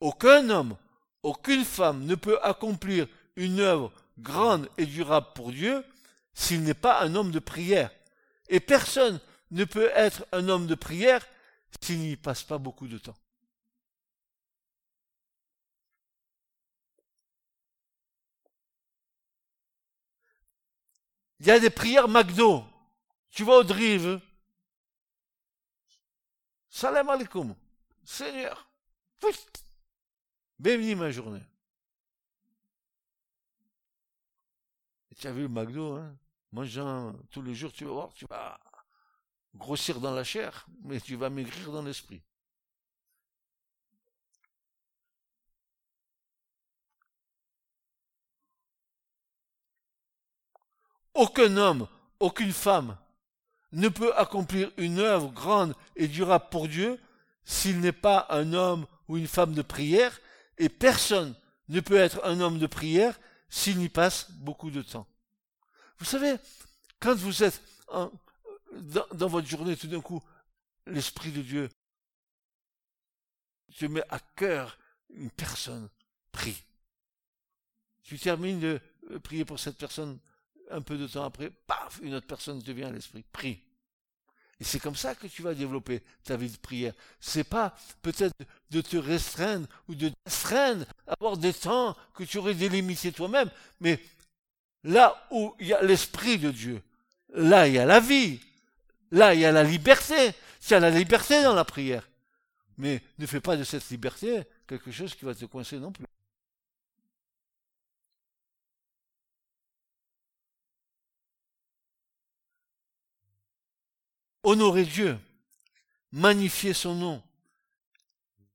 Aucun 0.00 0.48
homme, 0.50 0.76
aucune 1.22 1.64
femme 1.64 2.04
ne 2.04 2.14
peut 2.14 2.38
accomplir 2.42 3.08
une 3.36 3.60
œuvre 3.60 3.92
grande 4.18 4.68
et 4.78 4.86
durable 4.86 5.28
pour 5.34 5.52
Dieu 5.52 5.84
s'il 6.34 6.62
n'est 6.62 6.74
pas 6.74 7.02
un 7.02 7.14
homme 7.14 7.30
de 7.30 7.38
prière. 7.38 7.90
Et 8.48 8.60
personne 8.60 9.20
ne 9.50 9.64
peut 9.64 9.90
être 9.94 10.26
un 10.32 10.48
homme 10.48 10.66
de 10.66 10.74
prière 10.74 11.26
s'il 11.80 11.98
n'y 12.00 12.16
passe 12.16 12.42
pas 12.42 12.58
beaucoup 12.58 12.86
de 12.86 12.98
temps. 12.98 13.16
Il 21.40 21.46
y 21.46 21.50
a 21.50 21.60
des 21.60 21.70
prières 21.70 22.08
McDo. 22.08 22.64
Tu 23.30 23.44
vas 23.44 23.58
au 23.58 23.64
drive. 23.64 24.20
Salam 26.68 27.08
alaikum. 27.08 27.54
Seigneur. 28.04 28.68
Bienvenue 30.58 30.96
ma 30.96 31.10
journée. 31.12 31.42
tu 35.16 35.26
as 35.26 35.32
vu 35.32 35.42
le 35.42 35.48
McDo, 35.48 35.94
hein? 35.94 36.16
Mangeant 36.52 37.12
tous 37.30 37.42
les 37.42 37.54
jours, 37.54 37.72
tu 37.72 37.84
vas 37.84 37.92
voir, 37.92 38.12
tu 38.14 38.24
vas 38.26 38.58
grossir 39.54 40.00
dans 40.00 40.14
la 40.14 40.24
chair, 40.24 40.66
mais 40.82 41.00
tu 41.00 41.16
vas 41.16 41.30
maigrir 41.30 41.70
dans 41.72 41.82
l'esprit. 41.82 42.22
Aucun 51.14 51.56
homme, 51.56 51.88
aucune 52.18 52.52
femme 52.52 52.96
ne 53.72 53.88
peut 53.88 54.14
accomplir 54.16 54.70
une 54.76 54.98
œuvre 54.98 55.30
grande 55.32 55.74
et 55.96 56.08
durable 56.08 56.46
pour 56.50 56.68
Dieu 56.68 56.98
s'il 57.44 57.80
n'est 57.80 57.92
pas 57.92 58.26
un 58.30 58.52
homme 58.52 58.86
ou 59.08 59.16
une 59.16 59.26
femme 59.26 59.54
de 59.54 59.62
prière, 59.62 60.18
et 60.58 60.68
personne 60.68 61.34
ne 61.68 61.80
peut 61.80 61.96
être 61.96 62.24
un 62.24 62.40
homme 62.40 62.58
de 62.58 62.66
prière 62.66 63.18
s'il 63.48 63.78
n'y 63.78 63.88
passe 63.88 64.30
beaucoup 64.32 64.70
de 64.70 64.82
temps. 64.82 65.06
Vous 65.98 66.04
savez, 66.04 66.36
quand 67.00 67.14
vous 67.14 67.42
êtes 67.42 67.62
dans, 67.92 69.28
votre 69.28 69.46
journée, 69.46 69.76
tout 69.76 69.86
d'un 69.86 70.00
coup, 70.00 70.22
l'Esprit 70.86 71.32
de 71.32 71.42
Dieu 71.42 71.68
te 73.76 73.86
met 73.86 74.02
à 74.08 74.18
cœur 74.18 74.78
une 75.10 75.30
personne, 75.30 75.88
prie. 76.32 76.64
Tu 78.02 78.18
termines 78.18 78.60
de 78.60 78.80
prier 79.22 79.44
pour 79.44 79.58
cette 79.58 79.78
personne, 79.78 80.18
un 80.70 80.82
peu 80.82 80.96
de 80.96 81.06
temps 81.06 81.24
après, 81.24 81.50
paf, 81.50 82.00
une 82.02 82.14
autre 82.14 82.26
personne 82.26 82.62
te 82.62 82.70
vient 82.70 82.88
à 82.88 82.92
l'esprit. 82.92 83.24
Prie. 83.32 83.62
Et 84.60 84.64
c'est 84.64 84.80
comme 84.80 84.96
ça 84.96 85.14
que 85.14 85.26
tu 85.26 85.42
vas 85.42 85.54
développer 85.54 86.02
ta 86.24 86.36
vie 86.36 86.50
de 86.50 86.56
prière. 86.56 86.92
C'est 87.20 87.44
pas 87.44 87.76
peut-être 88.02 88.34
de 88.70 88.80
te 88.80 88.96
restreindre 88.96 89.68
ou 89.88 89.94
de 89.94 90.10
t'astreindre, 90.24 90.84
avoir 91.06 91.36
des 91.36 91.52
temps 91.52 91.96
que 92.14 92.24
tu 92.24 92.38
aurais 92.38 92.54
délimités 92.54 93.12
toi-même, 93.12 93.50
mais 93.80 94.00
là 94.82 95.26
où 95.30 95.54
il 95.60 95.68
y 95.68 95.74
a 95.74 95.82
l'esprit 95.82 96.38
de 96.38 96.50
Dieu, 96.50 96.82
là 97.34 97.68
il 97.68 97.74
y 97.74 97.78
a 97.78 97.86
la 97.86 98.00
vie, 98.00 98.40
là 99.12 99.34
il 99.34 99.40
y 99.40 99.44
a 99.44 99.52
la 99.52 99.62
liberté. 99.62 100.34
Il 100.68 100.72
y 100.72 100.74
a 100.74 100.80
la 100.80 100.90
liberté 100.90 101.42
dans 101.42 101.54
la 101.54 101.64
prière. 101.64 102.08
Mais 102.76 103.02
ne 103.18 103.26
fais 103.26 103.40
pas 103.40 103.56
de 103.56 103.64
cette 103.64 103.88
liberté 103.90 104.42
quelque 104.66 104.90
chose 104.90 105.14
qui 105.14 105.24
va 105.24 105.34
te 105.34 105.44
coincer 105.46 105.78
non 105.78 105.92
plus. 105.92 106.04
Honorer 114.42 114.84
Dieu, 114.84 115.18
magnifier 116.12 116.72
son 116.72 116.94
nom, 116.94 117.22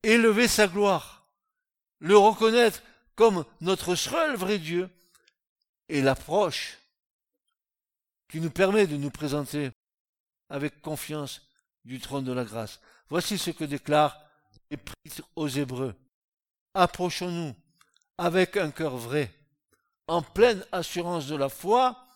élever 0.03 0.47
sa 0.47 0.67
gloire, 0.67 1.25
le 1.99 2.17
reconnaître 2.17 2.81
comme 3.15 3.45
notre 3.61 3.95
seul 3.95 4.35
vrai 4.35 4.57
Dieu 4.57 4.89
et 5.89 6.01
l'approche 6.01 6.77
qui 8.29 8.41
nous 8.41 8.49
permet 8.49 8.87
de 8.87 8.97
nous 8.97 9.11
présenter 9.11 9.71
avec 10.49 10.81
confiance 10.81 11.47
du 11.85 11.99
trône 11.99 12.23
de 12.23 12.33
la 12.33 12.43
grâce. 12.43 12.79
Voici 13.09 13.37
ce 13.37 13.51
que 13.51 13.63
déclare 13.63 14.19
l'Épître 14.71 15.21
aux 15.35 15.47
Hébreux. 15.47 15.95
Approchons-nous 16.73 17.55
avec 18.17 18.57
un 18.57 18.71
cœur 18.71 18.97
vrai, 18.97 19.31
en 20.07 20.21
pleine 20.21 20.65
assurance 20.71 21.27
de 21.27 21.35
la 21.35 21.49
foi, 21.49 22.07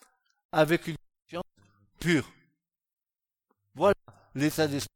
avec 0.52 0.88
une 0.88 0.96
conscience 1.26 1.44
pure. 2.00 2.30
Voilà 3.78 3.94
l'état 4.34 4.68
d'esprit. 4.68 4.90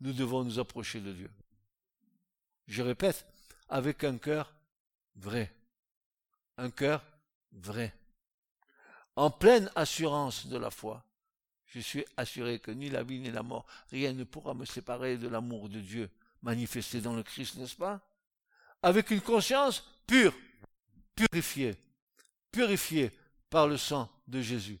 Nous 0.00 0.12
devons 0.12 0.44
nous 0.44 0.60
approcher 0.60 1.00
de 1.00 1.12
Dieu. 1.12 1.30
Je 2.68 2.80
répète, 2.80 3.26
avec 3.68 4.04
un 4.04 4.18
cœur 4.18 4.54
vrai. 5.16 5.52
Un 6.58 6.70
cœur 6.70 7.04
vrai. 7.50 7.92
En 9.16 9.32
pleine 9.32 9.68
assurance 9.74 10.46
de 10.46 10.56
la 10.56 10.70
foi. 10.70 11.04
Je 11.66 11.80
suis 11.80 12.04
assuré 12.16 12.60
que 12.60 12.70
ni 12.70 12.88
la 12.88 13.02
vie 13.02 13.18
ni 13.18 13.32
la 13.32 13.42
mort, 13.42 13.66
rien 13.90 14.12
ne 14.12 14.22
pourra 14.22 14.54
me 14.54 14.64
séparer 14.64 15.16
de 15.16 15.26
l'amour 15.26 15.68
de 15.68 15.80
Dieu 15.80 16.08
manifesté 16.42 17.00
dans 17.00 17.16
le 17.16 17.24
Christ, 17.24 17.56
n'est-ce 17.56 17.74
pas? 17.74 18.00
Avec 18.80 19.10
une 19.10 19.20
conscience 19.20 19.84
pure, 20.06 20.34
purifiée, 21.16 21.76
purifiée 22.52 23.10
par 23.50 23.66
le 23.66 23.76
sang 23.76 24.08
de 24.28 24.40
Jésus. 24.40 24.78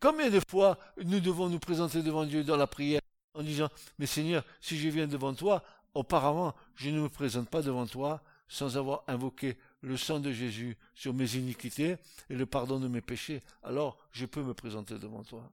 Combien 0.00 0.30
de 0.30 0.40
fois 0.48 0.78
nous 1.04 1.20
devons 1.20 1.48
nous 1.48 1.58
présenter 1.58 2.02
devant 2.02 2.24
Dieu 2.24 2.44
dans 2.44 2.56
la 2.56 2.66
prière 2.66 3.00
en 3.34 3.42
disant, 3.42 3.68
mais 3.98 4.06
Seigneur, 4.06 4.44
si 4.60 4.78
je 4.78 4.88
viens 4.88 5.06
devant 5.06 5.34
toi, 5.34 5.62
auparavant, 5.94 6.54
je 6.74 6.90
ne 6.90 7.00
me 7.00 7.08
présente 7.08 7.48
pas 7.48 7.62
devant 7.62 7.86
toi 7.86 8.22
sans 8.48 8.76
avoir 8.76 9.04
invoqué 9.06 9.56
le 9.82 9.96
sang 9.96 10.20
de 10.20 10.32
Jésus 10.32 10.76
sur 10.94 11.12
mes 11.12 11.36
iniquités 11.36 11.96
et 12.30 12.34
le 12.34 12.46
pardon 12.46 12.80
de 12.80 12.88
mes 12.88 13.00
péchés, 13.00 13.42
alors 13.62 13.98
je 14.10 14.26
peux 14.26 14.42
me 14.42 14.54
présenter 14.54 14.98
devant 14.98 15.22
toi. 15.22 15.50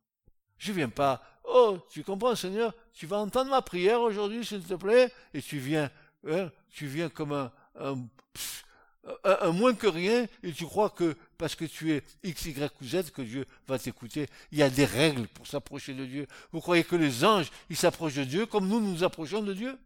Je 0.58 0.72
viens 0.72 0.90
pas, 0.90 1.22
oh, 1.44 1.78
tu 1.90 2.04
comprends 2.04 2.36
Seigneur, 2.36 2.74
tu 2.94 3.06
vas 3.06 3.18
entendre 3.18 3.52
ma 3.52 3.62
prière 3.62 4.02
aujourd'hui, 4.02 4.46
s'il 4.46 4.64
te 4.64 4.76
plaît, 4.76 5.12
et 5.34 5.42
tu 5.42 5.58
viens, 5.58 5.92
hein, 6.28 6.50
tu 6.70 6.88
viens 6.88 7.10
comme 7.10 7.34
un, 7.34 7.52
un, 7.80 7.98
moins 9.52 9.74
que 9.74 9.88
rien, 9.88 10.28
et 10.44 10.52
tu 10.52 10.66
crois 10.66 10.90
que 10.90 11.16
parce 11.38 11.56
que 11.56 11.66
tu 11.66 11.94
es 11.94 12.04
X, 12.24 12.46
Y 12.46 12.74
ou 12.82 12.86
Z, 12.86 13.12
que 13.12 13.22
Dieu 13.22 13.46
va 13.68 13.78
t'écouter. 13.78 14.28
Il 14.52 14.58
y 14.58 14.64
a 14.64 14.70
des 14.70 14.86
règles 14.86 15.28
pour 15.28 15.48
s'approcher 15.48 15.94
de 15.94 16.06
Dieu. 16.06 16.28
Vous 16.52 16.62
croyez 16.62 16.84
que 16.84 16.96
les 16.96 17.24
anges, 17.24 17.52
ils 17.70 17.78
s'approchent 17.78 18.16
de 18.16 18.24
Dieu 18.24 18.46
comme 18.46 18.68
nous, 18.68 18.80
nous 18.80 19.04
approchons 19.04 19.42
de 19.42 19.54
Dieu? 19.54 19.78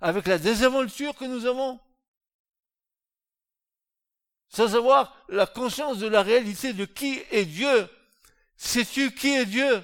Avec 0.00 0.26
la 0.26 0.38
désinvolture 0.38 1.14
que 1.14 1.24
nous 1.24 1.46
avons 1.46 1.80
Sans 4.48 4.74
avoir 4.74 5.16
la 5.28 5.46
conscience 5.46 5.98
de 5.98 6.06
la 6.06 6.22
réalité 6.22 6.72
de 6.72 6.84
qui 6.84 7.22
est 7.30 7.44
Dieu. 7.44 7.88
Sais-tu 8.56 9.12
qui 9.12 9.28
est 9.28 9.46
Dieu? 9.46 9.82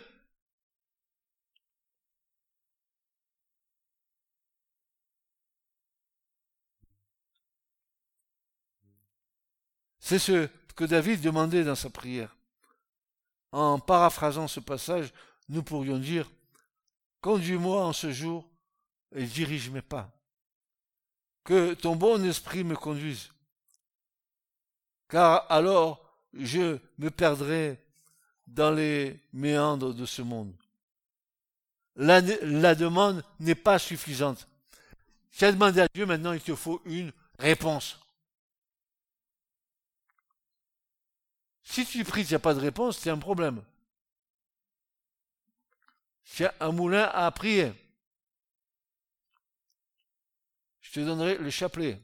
C'est 10.02 10.18
ce 10.18 10.48
que 10.74 10.84
David 10.84 11.20
demandait 11.20 11.62
dans 11.62 11.76
sa 11.76 11.88
prière. 11.88 12.36
En 13.52 13.78
paraphrasant 13.78 14.48
ce 14.48 14.58
passage, 14.58 15.12
nous 15.48 15.62
pourrions 15.62 15.98
dire 15.98 16.28
Conduis-moi 17.20 17.86
en 17.86 17.92
ce 17.92 18.10
jour 18.10 18.50
et 19.14 19.24
dirige 19.24 19.70
mes 19.70 19.80
pas. 19.80 20.10
Que 21.44 21.74
ton 21.74 21.94
bon 21.94 22.24
esprit 22.24 22.64
me 22.64 22.74
conduise. 22.74 23.30
Car 25.08 25.46
alors 25.48 26.04
je 26.34 26.78
me 26.98 27.10
perdrai 27.10 27.80
dans 28.48 28.72
les 28.72 29.20
méandres 29.32 29.94
de 29.94 30.04
ce 30.04 30.22
monde. 30.22 30.52
La, 31.94 32.20
demande 32.74 33.22
n'est 33.38 33.54
pas 33.54 33.78
suffisante. 33.78 34.48
Tu 35.30 35.44
as 35.44 35.52
demandé 35.52 35.80
à 35.80 35.88
Dieu, 35.94 36.06
maintenant 36.06 36.32
il 36.32 36.40
te 36.40 36.56
faut 36.56 36.82
une 36.86 37.12
réponse. 37.38 38.01
Si 41.62 41.86
tu 41.86 42.04
pries, 42.04 42.22
il 42.22 42.28
n'y 42.28 42.34
a 42.34 42.38
pas 42.38 42.54
de 42.54 42.60
réponse, 42.60 42.98
c'est 42.98 43.10
un 43.10 43.18
problème. 43.18 43.62
As 46.40 46.54
un 46.60 46.72
moulin 46.72 47.04
à 47.12 47.30
prier. 47.30 47.72
Je 50.80 50.92
te 50.92 51.00
donnerai 51.00 51.36
le 51.38 51.50
chapelet. 51.50 52.00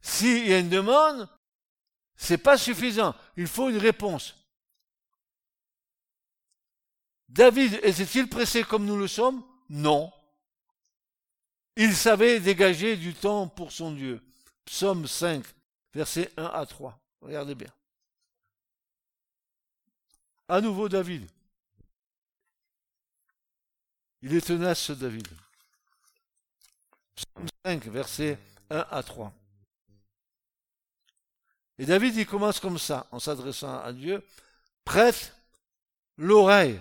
S'il 0.00 0.48
y 0.48 0.52
a 0.52 0.58
une 0.58 0.68
demande, 0.68 1.28
c'est 2.16 2.38
pas 2.38 2.58
suffisant. 2.58 3.14
Il 3.36 3.46
faut 3.46 3.70
une 3.70 3.78
réponse. 3.78 4.34
David 7.28 7.74
était-il 7.82 8.28
pressé 8.28 8.64
comme 8.64 8.84
nous 8.84 8.98
le 8.98 9.06
sommes? 9.08 9.44
Non. 9.68 10.12
Il 11.76 11.94
savait 11.94 12.40
dégager 12.40 12.96
du 12.96 13.14
temps 13.14 13.46
pour 13.48 13.72
son 13.72 13.92
Dieu. 13.92 14.20
Psaume 14.64 15.06
5, 15.06 15.44
versets 15.92 16.32
1 16.36 16.44
à 16.44 16.66
3. 16.66 16.98
Regardez 17.20 17.54
bien. 17.54 17.72
À 20.48 20.60
nouveau 20.60 20.88
David. 20.88 21.28
Il 24.22 24.34
est 24.34 24.46
tenace 24.46 24.80
ce 24.80 24.92
David. 24.92 25.28
Psaume 27.14 27.46
5, 27.64 27.84
versets 27.86 28.38
1 28.70 28.86
à 28.90 29.02
3. 29.02 29.32
Et 31.78 31.86
David, 31.86 32.14
il 32.16 32.26
commence 32.26 32.60
comme 32.60 32.78
ça, 32.78 33.06
en 33.10 33.18
s'adressant 33.18 33.80
à 33.80 33.92
Dieu. 33.92 34.22
Prête 34.84 35.34
l'oreille. 36.18 36.78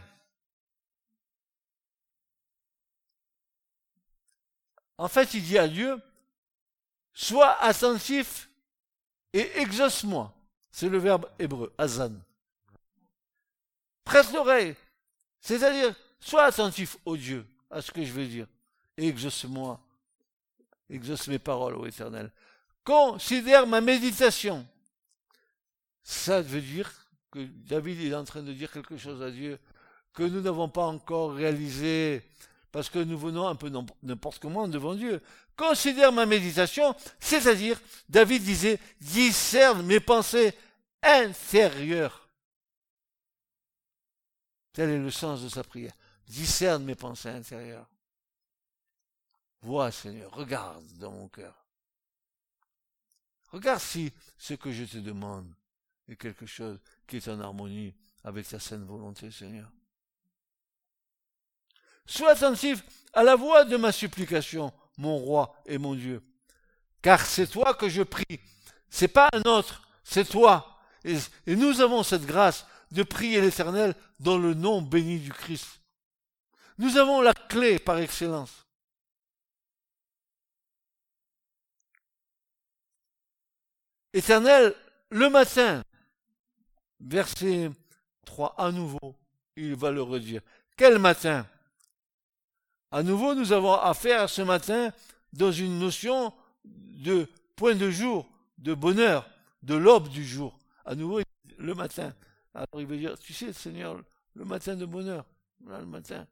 En 4.97 5.07
fait, 5.07 5.33
il 5.33 5.43
dit 5.43 5.57
à 5.57 5.69
Dieu, 5.69 5.97
Sois 7.21 7.61
attentif 7.61 8.49
et 9.33 9.59
exauce-moi. 9.59 10.33
C'est 10.71 10.87
le 10.87 10.99
verbe 10.99 11.29
hébreu, 11.37 11.73
azan. 11.77 12.13
Prête 14.05 14.31
l'oreille. 14.31 14.73
C'est-à-dire, 15.41 15.93
sois 16.17 16.45
attentif 16.45 16.95
au 17.03 17.17
Dieu, 17.17 17.45
à 17.69 17.81
ce 17.81 17.91
que 17.91 18.05
je 18.05 18.13
veux 18.13 18.25
dire. 18.25 18.47
Exauce-moi. 18.95 19.81
Exauce 20.89 21.27
mes 21.27 21.39
paroles, 21.39 21.75
ô 21.75 21.85
éternel. 21.85 22.31
Considère 22.85 23.67
ma 23.67 23.81
méditation. 23.81 24.65
Ça 26.01 26.41
veut 26.41 26.61
dire 26.61 26.89
que 27.31 27.39
David 27.67 27.99
est 27.99 28.15
en 28.15 28.23
train 28.23 28.43
de 28.43 28.53
dire 28.53 28.71
quelque 28.71 28.95
chose 28.95 29.21
à 29.21 29.29
Dieu 29.29 29.59
que 30.13 30.23
nous 30.23 30.39
n'avons 30.39 30.69
pas 30.69 30.85
encore 30.85 31.33
réalisé 31.33 32.23
parce 32.71 32.89
que 32.89 32.99
nous 32.99 33.17
venons 33.17 33.45
un 33.45 33.55
peu 33.55 33.69
n'importe 34.03 34.39
comment 34.39 34.69
devant 34.69 34.95
Dieu. 34.95 35.21
Considère 35.59 36.13
ma 36.13 36.25
méditation, 36.25 36.95
c'est-à-dire, 37.19 37.81
David 38.07 38.43
disait, 38.43 38.79
discerne 39.01 39.85
mes 39.85 39.99
pensées 39.99 40.53
intérieures. 41.03 42.29
Tel 44.71 44.89
est 44.89 44.99
le 44.99 45.11
sens 45.11 45.43
de 45.43 45.49
sa 45.49 45.65
prière. 45.65 45.91
Discerne 46.25 46.85
mes 46.85 46.95
pensées 46.95 47.27
intérieures. 47.27 47.89
Vois, 49.61 49.91
Seigneur, 49.91 50.31
regarde 50.31 50.89
dans 50.93 51.11
mon 51.11 51.27
cœur. 51.27 51.65
Regarde 53.47 53.81
si 53.81 54.13
ce 54.37 54.53
que 54.53 54.71
je 54.71 54.85
te 54.85 54.99
demande 54.99 55.53
est 56.07 56.15
quelque 56.15 56.45
chose 56.45 56.79
qui 57.05 57.17
est 57.17 57.27
en 57.27 57.41
harmonie 57.41 57.93
avec 58.23 58.47
ta 58.47 58.61
sainte 58.61 58.85
volonté, 58.85 59.29
Seigneur. 59.29 59.69
Sois 62.05 62.31
attentif 62.31 62.81
à 63.11 63.23
la 63.23 63.35
voix 63.35 63.65
de 63.65 63.75
ma 63.75 63.91
supplication, 63.91 64.73
mon 64.99 65.17
roi 65.17 65.55
et 65.65 65.77
mon 65.77 65.95
Dieu. 65.95 66.21
Car 67.01 67.25
c'est 67.25 67.47
toi 67.47 67.73
que 67.73 67.89
je 67.89 68.03
prie. 68.03 68.39
C'est 68.89 69.07
pas 69.07 69.29
un 69.33 69.49
autre, 69.49 69.87
c'est 70.03 70.27
toi. 70.27 70.79
Et, 71.03 71.15
et, 71.47 71.55
nous 71.55 71.79
avons 71.79 72.03
cette 72.03 72.25
grâce 72.25 72.65
de 72.91 73.03
prier 73.03 73.39
l'éternel 73.39 73.95
dans 74.19 74.37
le 74.37 74.53
nom 74.53 74.81
béni 74.81 75.19
du 75.19 75.31
Christ. 75.31 75.79
Nous 76.77 76.97
avons 76.97 77.21
la 77.21 77.33
clé 77.33 77.79
par 77.79 77.97
excellence. 77.99 78.65
Éternel, 84.11 84.75
le 85.11 85.29
matin, 85.29 85.83
verset 86.99 87.71
3 88.25 88.55
à 88.57 88.71
nouveau, 88.71 89.15
il 89.55 89.75
va 89.75 89.91
le 89.91 90.01
redire. 90.01 90.41
Quel 90.75 90.99
matin? 90.99 91.45
À 92.91 93.03
nouveau, 93.03 93.35
nous 93.35 93.51
avons 93.51 93.73
affaire 93.73 94.29
ce 94.29 94.41
matin 94.41 94.91
dans 95.33 95.51
une 95.51 95.77
notion 95.79 96.33
de 96.65 97.27
point 97.55 97.75
de 97.75 97.91
jour, 97.91 98.27
de 98.57 98.73
bonheur, 98.73 99.29
de 99.61 99.75
l'aube 99.75 100.09
du 100.09 100.25
jour. 100.25 100.57
À 100.85 100.95
nouveau, 100.95 101.21
le 101.57 101.75
matin. 101.75 102.13
Alors 102.53 102.67
il 102.75 102.87
veut 102.87 102.97
dire, 102.97 103.17
tu 103.19 103.33
sais, 103.33 103.53
Seigneur, 103.53 104.01
le 104.33 104.45
matin 104.45 104.75
de 104.75 104.85
bonheur, 104.85 105.25
le 105.65 105.85
matin. 105.85 106.25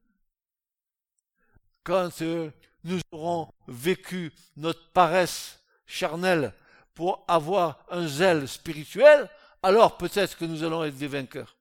Quand 1.84 2.22
euh, 2.22 2.50
nous 2.84 3.00
aurons 3.12 3.50
vécu 3.68 4.32
notre 4.56 4.90
paresse 4.92 5.62
charnelle 5.86 6.54
pour 6.94 7.24
avoir 7.28 7.86
un 7.90 8.08
zèle 8.08 8.48
spirituel, 8.48 9.30
alors 9.62 9.98
peut-être 9.98 10.38
que 10.38 10.46
nous 10.46 10.64
allons 10.64 10.84
être 10.84 10.98
des 10.98 11.08
vainqueurs. 11.08 11.57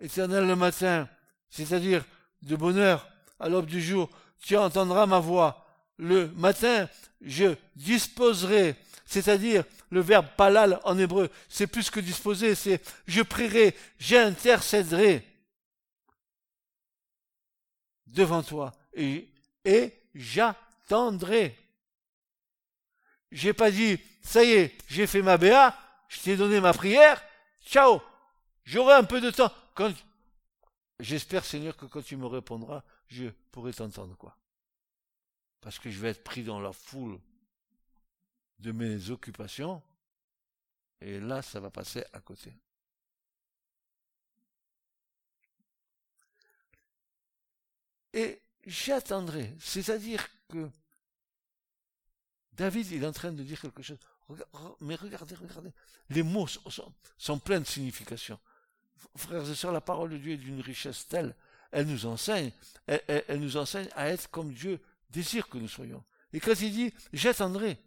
Éternel 0.00 0.46
le 0.46 0.56
matin, 0.56 1.08
c'est-à-dire 1.50 2.04
de 2.42 2.56
bonheur 2.56 3.08
à 3.40 3.48
l'aube 3.48 3.66
du 3.66 3.80
jour, 3.80 4.10
tu 4.40 4.56
entendras 4.56 5.06
ma 5.06 5.18
voix. 5.18 5.66
Le 5.96 6.28
matin, 6.32 6.88
je 7.20 7.54
disposerai, 7.74 8.76
c'est-à-dire 9.06 9.64
le 9.90 10.00
verbe 10.00 10.26
palal 10.36 10.80
en 10.84 10.98
hébreu, 10.98 11.30
c'est 11.48 11.66
plus 11.66 11.90
que 11.90 12.00
disposer, 12.00 12.54
c'est 12.54 12.80
je 13.06 13.22
prierai, 13.22 13.74
j'intercéderai 13.98 15.24
devant 18.06 18.42
toi 18.42 18.72
et, 18.94 19.28
et 19.64 19.92
j'attendrai. 20.14 21.56
J'ai 23.30 23.52
pas 23.52 23.70
dit, 23.70 23.98
ça 24.22 24.44
y 24.44 24.52
est, 24.52 24.74
j'ai 24.86 25.06
fait 25.06 25.22
ma 25.22 25.36
béa, 25.36 25.76
je 26.08 26.20
t'ai 26.20 26.36
donné 26.36 26.60
ma 26.60 26.72
prière, 26.72 27.22
ciao, 27.64 28.00
j'aurai 28.64 28.94
un 28.94 29.04
peu 29.04 29.20
de 29.20 29.30
temps. 29.30 29.52
J'espère, 31.00 31.44
Seigneur, 31.44 31.76
que 31.76 31.86
quand 31.86 32.02
tu 32.02 32.16
me 32.16 32.26
répondras, 32.26 32.82
je 33.06 33.26
pourrai 33.52 33.72
t'entendre, 33.72 34.16
quoi. 34.16 34.36
Parce 35.60 35.78
que 35.78 35.90
je 35.90 35.98
vais 36.00 36.10
être 36.10 36.24
pris 36.24 36.42
dans 36.42 36.60
la 36.60 36.72
foule 36.72 37.20
de 38.58 38.72
mes 38.72 39.10
occupations, 39.10 39.82
et 41.00 41.20
là, 41.20 41.42
ça 41.42 41.60
va 41.60 41.70
passer 41.70 42.04
à 42.12 42.20
côté. 42.20 42.52
Et 48.12 48.42
j'attendrai, 48.64 49.54
c'est-à-dire 49.60 50.26
que 50.48 50.68
David, 52.52 52.90
il 52.90 53.04
est 53.04 53.06
en 53.06 53.12
train 53.12 53.30
de 53.30 53.44
dire 53.44 53.60
quelque 53.60 53.82
chose. 53.82 53.98
Mais 54.80 54.96
regardez, 54.96 55.36
regardez, 55.36 55.72
les 56.10 56.24
mots 56.24 56.48
sont, 56.48 56.92
sont 57.16 57.38
pleins 57.38 57.60
de 57.60 57.66
signification. 57.66 58.40
Frères 59.16 59.48
et 59.48 59.54
sœurs, 59.54 59.72
la 59.72 59.80
parole 59.80 60.10
de 60.10 60.16
Dieu 60.16 60.32
est 60.32 60.36
d'une 60.36 60.60
richesse 60.60 61.06
telle, 61.08 61.34
elle 61.70 61.86
nous 61.86 62.06
enseigne, 62.06 62.50
elle, 62.86 63.40
nous 63.40 63.56
enseigne 63.56 63.88
à 63.94 64.08
être 64.08 64.30
comme 64.30 64.52
Dieu 64.52 64.80
désire 65.10 65.48
que 65.48 65.58
nous 65.58 65.68
soyons. 65.68 66.02
Et 66.32 66.40
quand 66.40 66.60
il 66.60 66.72
dit, 66.72 66.94
j'attendrai, 67.12 67.78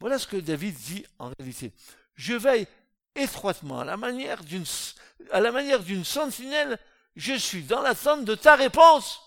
voilà 0.00 0.18
ce 0.18 0.26
que 0.26 0.36
David 0.36 0.74
dit 0.74 1.06
en 1.18 1.30
réalité. 1.38 1.72
Je 2.14 2.34
veille 2.34 2.66
étroitement 3.14 3.80
à 3.80 3.84
la 3.84 3.96
manière 3.96 4.42
d'une 4.44 6.04
sentinelle, 6.04 6.78
je 7.14 7.34
suis 7.34 7.62
dans 7.62 7.80
l'attente 7.80 8.24
de 8.24 8.34
ta 8.34 8.56
réponse. 8.56 9.22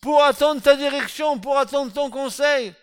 Pour 0.00 0.22
attendre 0.22 0.62
ta 0.62 0.76
direction, 0.76 1.38
pour 1.38 1.58
attendre 1.58 1.92
ton 1.92 2.10
conseil. 2.10 2.74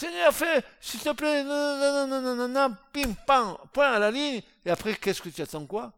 Seigneur, 0.00 0.32
fais, 0.32 0.64
s'il 0.80 0.98
te 1.00 1.12
plaît, 1.12 1.44
non, 1.44 2.74
pim, 2.90 3.12
pam, 3.26 3.58
point 3.70 3.92
à 3.92 3.98
la 3.98 4.10
ligne. 4.10 4.40
Et 4.64 4.70
après, 4.70 4.94
qu'est-ce 4.94 5.20
que 5.20 5.28
tu 5.28 5.42
attends 5.42 5.66
quoi? 5.66 5.92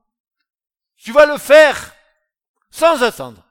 Tu 0.97 1.13
vas 1.13 1.25
le 1.25 1.39
faire 1.39 1.95
sans 2.69 3.01
attendre. 3.01 3.47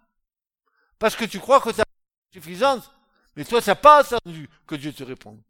Parce 1.00 1.16
que 1.16 1.24
tu 1.24 1.40
crois 1.40 1.62
que 1.62 1.70
ta 1.70 1.86
suffisante, 2.34 2.92
mais 3.34 3.46
toi, 3.46 3.62
tu 3.62 3.70
n'as 3.70 3.76
pas 3.76 4.00
attendu 4.00 4.50
que 4.68 4.76
Dieu 4.76 4.92
te 4.92 5.04
réponde. 5.04 5.42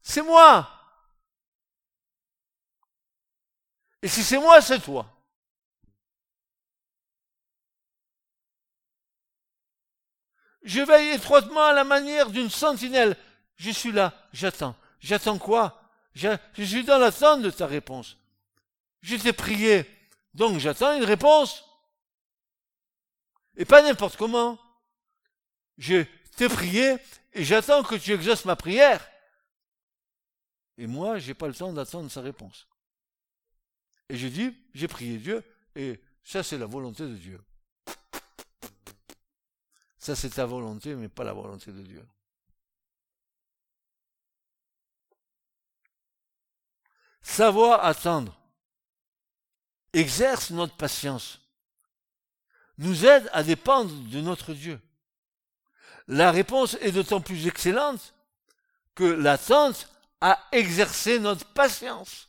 C'est 0.00 0.22
moi. 0.22 0.70
Et 4.00 4.08
si 4.08 4.24
c'est 4.24 4.38
moi, 4.38 4.62
c'est 4.62 4.80
toi. 4.80 5.11
Je 10.62 10.80
veille 10.80 11.10
étroitement 11.10 11.66
à 11.66 11.72
la 11.72 11.84
manière 11.84 12.30
d'une 12.30 12.50
sentinelle. 12.50 13.16
Je 13.56 13.70
suis 13.70 13.92
là, 13.92 14.14
j'attends. 14.32 14.76
J'attends 15.00 15.38
quoi? 15.38 15.80
Je, 16.14 16.36
suis 16.56 16.84
dans 16.84 16.98
l'attente 16.98 17.42
de 17.42 17.50
ta 17.50 17.66
réponse. 17.66 18.16
Je 19.00 19.16
t'ai 19.16 19.32
prié, 19.32 19.86
donc 20.34 20.58
j'attends 20.58 20.96
une 20.96 21.04
réponse. 21.04 21.64
Et 23.56 23.64
pas 23.64 23.82
n'importe 23.82 24.16
comment. 24.16 24.58
Je 25.78 26.04
t'ai 26.36 26.48
prié 26.48 26.96
et 27.32 27.44
j'attends 27.44 27.82
que 27.82 27.96
tu 27.96 28.12
exauces 28.12 28.44
ma 28.44 28.56
prière. 28.56 29.06
Et 30.78 30.86
moi, 30.86 31.18
j'ai 31.18 31.34
pas 31.34 31.48
le 31.48 31.54
temps 31.54 31.72
d'attendre 31.72 32.10
sa 32.10 32.20
réponse. 32.20 32.68
Et 34.08 34.16
je 34.16 34.28
dis, 34.28 34.56
j'ai 34.74 34.88
prié 34.88 35.18
Dieu 35.18 35.42
et 35.74 36.00
ça 36.22 36.42
c'est 36.42 36.58
la 36.58 36.66
volonté 36.66 37.02
de 37.04 37.16
Dieu. 37.16 37.40
Ça, 40.02 40.16
c'est 40.16 40.30
ta 40.30 40.46
volonté, 40.46 40.96
mais 40.96 41.08
pas 41.08 41.22
la 41.22 41.32
volonté 41.32 41.70
de 41.70 41.80
Dieu. 41.80 42.04
Savoir 47.22 47.84
attendre 47.84 48.36
exerce 49.92 50.50
notre 50.50 50.76
patience, 50.76 51.40
nous 52.78 53.06
aide 53.06 53.30
à 53.32 53.44
dépendre 53.44 53.94
de 54.08 54.20
notre 54.20 54.54
Dieu. 54.54 54.80
La 56.08 56.32
réponse 56.32 56.74
est 56.80 56.90
d'autant 56.90 57.20
plus 57.20 57.46
excellente 57.46 58.12
que 58.96 59.04
l'attente 59.04 59.88
a 60.20 60.48
exercé 60.50 61.20
notre 61.20 61.46
patience. 61.52 62.28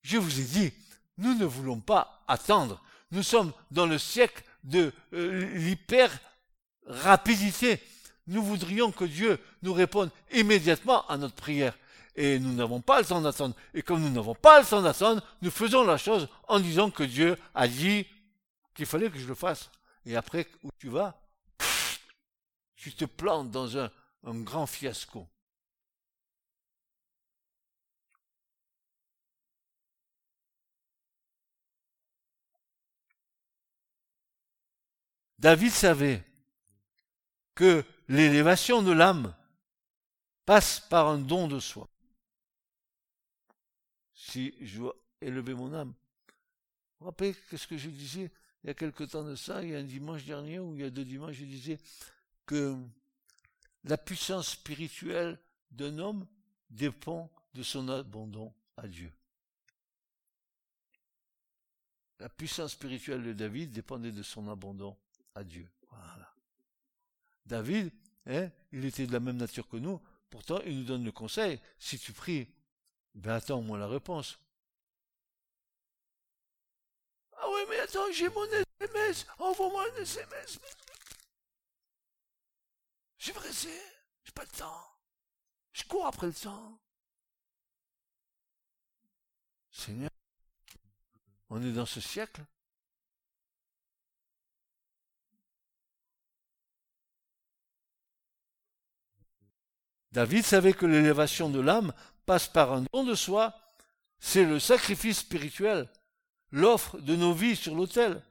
Je 0.00 0.18
vous 0.18 0.40
ai 0.40 0.44
dit, 0.44 0.74
nous 1.18 1.34
ne 1.34 1.44
voulons 1.44 1.78
pas 1.78 2.24
attendre. 2.26 2.82
Nous 3.12 3.22
sommes 3.22 3.52
dans 3.70 3.86
le 3.86 3.98
siècle 3.98 4.42
de 4.64 4.92
euh, 5.12 5.46
l'hyper 5.54 6.10
rapidité. 6.86 7.80
Nous 8.26 8.42
voudrions 8.42 8.90
que 8.90 9.04
Dieu 9.04 9.38
nous 9.62 9.74
réponde 9.74 10.10
immédiatement 10.32 11.06
à 11.08 11.18
notre 11.18 11.34
prière. 11.34 11.76
Et 12.16 12.38
nous 12.38 12.52
n'avons 12.52 12.80
pas 12.80 13.00
le 13.00 13.06
temps 13.06 13.20
d'attendre. 13.20 13.54
Et 13.74 13.82
comme 13.82 14.00
nous 14.00 14.10
n'avons 14.10 14.34
pas 14.34 14.60
le 14.60 14.66
temps 14.66 14.82
d'attendre, 14.82 15.22
nous 15.42 15.50
faisons 15.50 15.84
la 15.84 15.98
chose 15.98 16.28
en 16.48 16.58
disant 16.58 16.90
que 16.90 17.02
Dieu 17.02 17.36
a 17.54 17.68
dit 17.68 18.06
qu'il 18.74 18.86
fallait 18.86 19.10
que 19.10 19.18
je 19.18 19.26
le 19.26 19.34
fasse. 19.34 19.70
Et 20.06 20.16
après, 20.16 20.48
où 20.62 20.70
tu 20.78 20.88
vas 20.88 21.20
Tu 22.76 22.92
te 22.92 23.04
plantes 23.04 23.50
dans 23.50 23.76
un 23.78 23.90
grand 24.24 24.66
fiasco. 24.66 25.26
David 35.42 35.72
savait 35.72 36.22
que 37.56 37.84
l'élévation 38.06 38.80
de 38.80 38.92
l'âme 38.92 39.34
passe 40.46 40.78
par 40.78 41.08
un 41.08 41.18
don 41.18 41.48
de 41.48 41.58
soi. 41.58 41.88
Si 44.14 44.54
je 44.60 44.78
dois 44.78 44.96
élever 45.20 45.54
mon 45.54 45.74
âme, 45.74 45.94
vous 47.00 47.06
rappelez 47.06 47.34
ce 47.50 47.66
que 47.66 47.76
je 47.76 47.90
disais 47.90 48.30
il 48.62 48.68
y 48.68 48.70
a 48.70 48.74
quelque 48.74 49.02
temps 49.02 49.24
de 49.24 49.34
ça, 49.34 49.64
il 49.64 49.70
y 49.70 49.74
a 49.74 49.80
un 49.80 49.82
dimanche 49.82 50.24
dernier 50.24 50.60
ou 50.60 50.76
il 50.76 50.82
y 50.82 50.84
a 50.84 50.90
deux 50.90 51.04
dimanches, 51.04 51.34
je 51.34 51.44
disais 51.44 51.80
que 52.46 52.76
la 53.82 53.98
puissance 53.98 54.50
spirituelle 54.50 55.40
d'un 55.72 55.98
homme 55.98 56.24
dépend 56.70 57.28
de 57.54 57.64
son 57.64 57.88
abandon 57.88 58.54
à 58.76 58.86
Dieu. 58.86 59.10
La 62.20 62.28
puissance 62.28 62.74
spirituelle 62.74 63.24
de 63.24 63.32
David 63.32 63.72
dépendait 63.72 64.12
de 64.12 64.22
son 64.22 64.48
abandon 64.48 64.96
à 65.34 65.44
Dieu. 65.44 65.68
David, 67.46 67.92
hein, 68.26 68.50
il 68.70 68.84
était 68.84 69.06
de 69.06 69.12
la 69.12 69.20
même 69.20 69.36
nature 69.36 69.68
que 69.68 69.76
nous, 69.76 70.00
pourtant 70.30 70.60
il 70.64 70.78
nous 70.78 70.84
donne 70.84 71.04
le 71.04 71.12
conseil, 71.12 71.60
si 71.78 71.98
tu 71.98 72.12
pries, 72.12 72.48
ben 73.14 73.34
attends-moi 73.34 73.78
la 73.78 73.88
réponse. 73.88 74.38
Ah 77.32 77.46
oui, 77.52 77.60
mais 77.68 77.80
attends, 77.80 78.10
j'ai 78.12 78.28
mon 78.28 78.46
SMS, 78.80 79.26
envoie-moi 79.38 79.84
un 79.92 80.02
SMS. 80.02 80.58
Je 83.18 83.24
suis 83.24 83.32
pressé, 83.32 83.82
j'ai 84.24 84.32
pas 84.32 84.44
le 84.44 84.56
temps. 84.56 84.88
Je 85.72 85.84
cours 85.84 86.06
après 86.06 86.28
le 86.28 86.34
temps. 86.34 86.80
Seigneur, 89.70 90.10
on 91.50 91.62
est 91.62 91.72
dans 91.72 91.86
ce 91.86 92.00
siècle 92.00 92.42
David 100.12 100.44
savait 100.44 100.72
que 100.72 100.86
l'élévation 100.86 101.48
de 101.48 101.60
l'âme 101.60 101.92
passe 102.26 102.48
par 102.48 102.72
un 102.72 102.84
don 102.92 103.04
de 103.04 103.14
soi, 103.14 103.54
c'est 104.20 104.44
le 104.44 104.60
sacrifice 104.60 105.18
spirituel, 105.18 105.88
l'offre 106.50 106.98
de 106.98 107.16
nos 107.16 107.32
vies 107.32 107.56
sur 107.56 107.74
l'autel, 107.74 108.22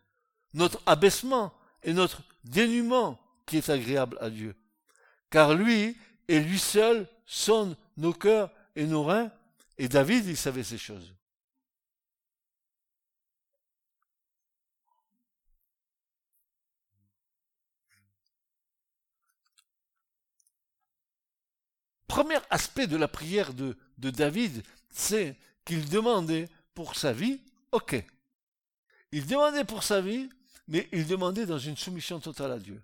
notre 0.53 0.81
abaissement 0.85 1.53
et 1.83 1.93
notre 1.93 2.21
dénuement 2.43 3.19
qui 3.45 3.57
est 3.57 3.69
agréable 3.69 4.17
à 4.21 4.29
Dieu. 4.29 4.55
Car 5.29 5.53
lui 5.53 5.97
et 6.27 6.39
lui 6.39 6.59
seul 6.59 7.07
sonne 7.25 7.75
nos 7.97 8.13
cœurs 8.13 8.51
et 8.75 8.85
nos 8.85 9.03
reins, 9.03 9.31
et 9.77 9.87
David, 9.87 10.25
il 10.27 10.37
savait 10.37 10.63
ces 10.63 10.77
choses. 10.77 11.13
Premier 22.11 22.39
aspect 22.49 22.87
de 22.87 22.97
la 22.97 23.07
prière 23.07 23.53
de, 23.53 23.77
David, 23.97 24.63
c'est 24.89 25.37
qu'il 25.63 25.87
demandait 25.87 26.49
pour 26.73 26.97
sa 26.97 27.13
vie, 27.13 27.39
ok. 27.71 28.03
Il 29.13 29.25
demandait 29.25 29.63
pour 29.63 29.81
sa 29.81 30.01
vie, 30.01 30.27
mais 30.67 30.89
il 30.91 31.07
demandait 31.07 31.45
dans 31.45 31.57
une 31.57 31.77
soumission 31.77 32.19
totale 32.19 32.51
à 32.51 32.59
Dieu. 32.59 32.83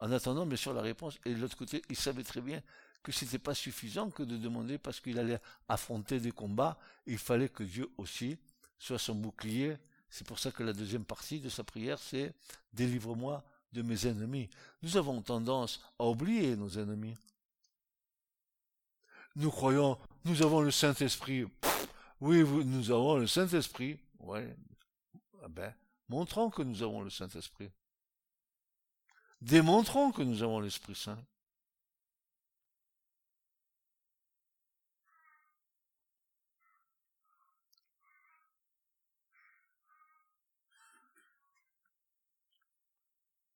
En 0.00 0.10
attendant, 0.10 0.46
bien 0.46 0.56
sûr, 0.56 0.72
la 0.72 0.80
réponse. 0.80 1.18
Et 1.26 1.34
de 1.34 1.38
l'autre 1.38 1.58
côté, 1.58 1.82
il 1.90 1.96
savait 1.96 2.24
très 2.24 2.40
bien 2.40 2.62
que 3.02 3.12
ce 3.12 3.26
n'était 3.26 3.38
pas 3.38 3.54
suffisant 3.54 4.08
que 4.08 4.22
de 4.22 4.38
demander 4.38 4.78
parce 4.78 5.00
qu'il 5.00 5.18
allait 5.18 5.40
affronter 5.68 6.18
des 6.18 6.32
combats. 6.32 6.78
Il 7.04 7.18
fallait 7.18 7.50
que 7.50 7.64
Dieu 7.64 7.90
aussi 7.98 8.38
soit 8.78 8.98
son 8.98 9.16
bouclier. 9.16 9.76
C'est 10.08 10.26
pour 10.26 10.38
ça 10.38 10.50
que 10.50 10.62
la 10.62 10.72
deuxième 10.72 11.04
partie 11.04 11.40
de 11.40 11.50
sa 11.50 11.62
prière, 11.62 11.98
c'est 11.98 12.32
délivre-moi 12.72 13.44
de 13.74 13.82
mes 13.82 14.06
ennemis. 14.06 14.48
Nous 14.80 14.96
avons 14.96 15.20
tendance 15.20 15.84
à 15.98 16.06
oublier 16.06 16.56
nos 16.56 16.70
ennemis. 16.70 17.16
Nous 19.36 19.50
croyons, 19.50 19.98
nous 20.24 20.42
avons 20.42 20.60
le 20.60 20.70
Saint-Esprit. 20.70 21.46
Oui, 22.20 22.44
nous 22.44 22.90
avons 22.90 23.16
le 23.16 23.26
Saint-Esprit. 23.26 23.98
Ouais. 24.18 24.54
Ben, 25.48 25.74
montrons 26.08 26.50
que 26.50 26.62
nous 26.62 26.82
avons 26.82 27.02
le 27.02 27.10
Saint-Esprit. 27.10 27.70
Démontrons 29.40 30.12
que 30.12 30.22
nous 30.22 30.42
avons 30.42 30.60
l'Esprit 30.60 30.94
Saint. 30.94 31.18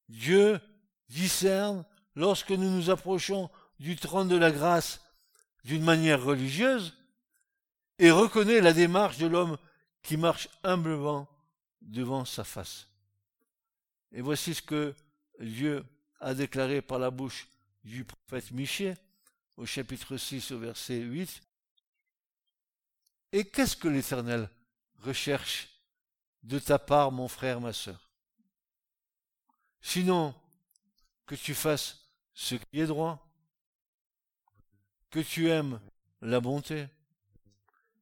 Dieu 0.09 0.61
discerne 1.09 1.85
lorsque 2.14 2.51
nous 2.51 2.70
nous 2.70 2.91
approchons 2.91 3.51
du 3.79 3.97
trône 3.97 4.29
de 4.29 4.37
la 4.37 4.51
grâce 4.51 5.05
d'une 5.66 5.82
manière 5.82 6.22
religieuse 6.22 6.96
et 7.98 8.12
reconnaît 8.12 8.60
la 8.60 8.72
démarche 8.72 9.18
de 9.18 9.26
l'homme 9.26 9.58
qui 10.00 10.16
marche 10.16 10.48
humblement 10.62 11.28
devant 11.80 12.24
sa 12.24 12.44
face. 12.44 12.86
Et 14.12 14.20
voici 14.20 14.54
ce 14.54 14.62
que 14.62 14.94
Dieu 15.40 15.84
a 16.20 16.34
déclaré 16.34 16.82
par 16.82 17.00
la 17.00 17.10
bouche 17.10 17.48
du 17.82 18.04
prophète 18.04 18.52
Michée 18.52 18.94
au 19.56 19.66
chapitre 19.66 20.16
6 20.16 20.52
au 20.52 20.60
verset 20.60 21.00
8. 21.00 21.42
Et 23.32 23.44
qu'est-ce 23.44 23.76
que 23.76 23.88
l'Éternel 23.88 24.48
recherche 25.02 25.68
de 26.44 26.60
ta 26.60 26.78
part, 26.78 27.10
mon 27.10 27.26
frère, 27.26 27.60
ma 27.60 27.72
sœur? 27.72 28.08
Sinon, 29.80 30.32
que 31.26 31.34
tu 31.34 31.54
fasses 31.54 32.08
ce 32.34 32.54
qui 32.54 32.78
est 32.78 32.86
droit, 32.86 33.26
que 35.16 35.22
tu 35.22 35.48
aimes 35.48 35.80
la 36.20 36.40
bonté 36.40 36.86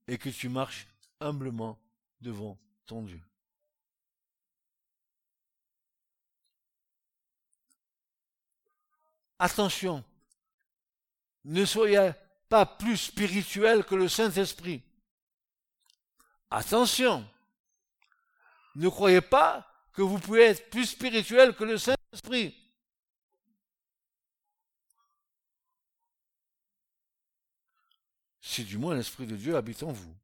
et 0.08 0.18
que 0.18 0.28
tu 0.30 0.48
marches 0.48 0.88
humblement 1.20 1.78
devant 2.20 2.58
ton 2.86 3.02
Dieu. 3.02 3.20
Attention, 9.38 10.02
ne 11.44 11.64
soyez 11.64 12.10
pas 12.48 12.66
plus 12.66 12.96
spirituel 12.96 13.84
que 13.84 13.94
le 13.94 14.08
Saint-Esprit. 14.08 14.82
Attention, 16.50 17.24
ne 18.74 18.88
croyez 18.88 19.20
pas 19.20 19.72
que 19.92 20.02
vous 20.02 20.18
pouvez 20.18 20.46
être 20.46 20.68
plus 20.68 20.86
spirituel 20.86 21.54
que 21.54 21.62
le 21.62 21.78
Saint-Esprit. 21.78 22.63
Si 28.47 28.62
du 28.62 28.76
moins 28.76 28.95
l'Esprit 28.95 29.26
de 29.26 29.36
Dieu 29.36 29.57
habite 29.57 29.82
en 29.82 29.90
vous. 29.90 30.14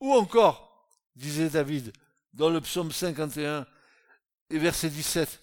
Ou 0.00 0.12
encore, 0.14 0.90
disait 1.14 1.48
David 1.48 1.92
dans 2.32 2.50
le 2.50 2.60
psaume 2.60 2.90
51 2.90 3.64
et 4.50 4.58
verset 4.58 4.90
17, 4.90 5.40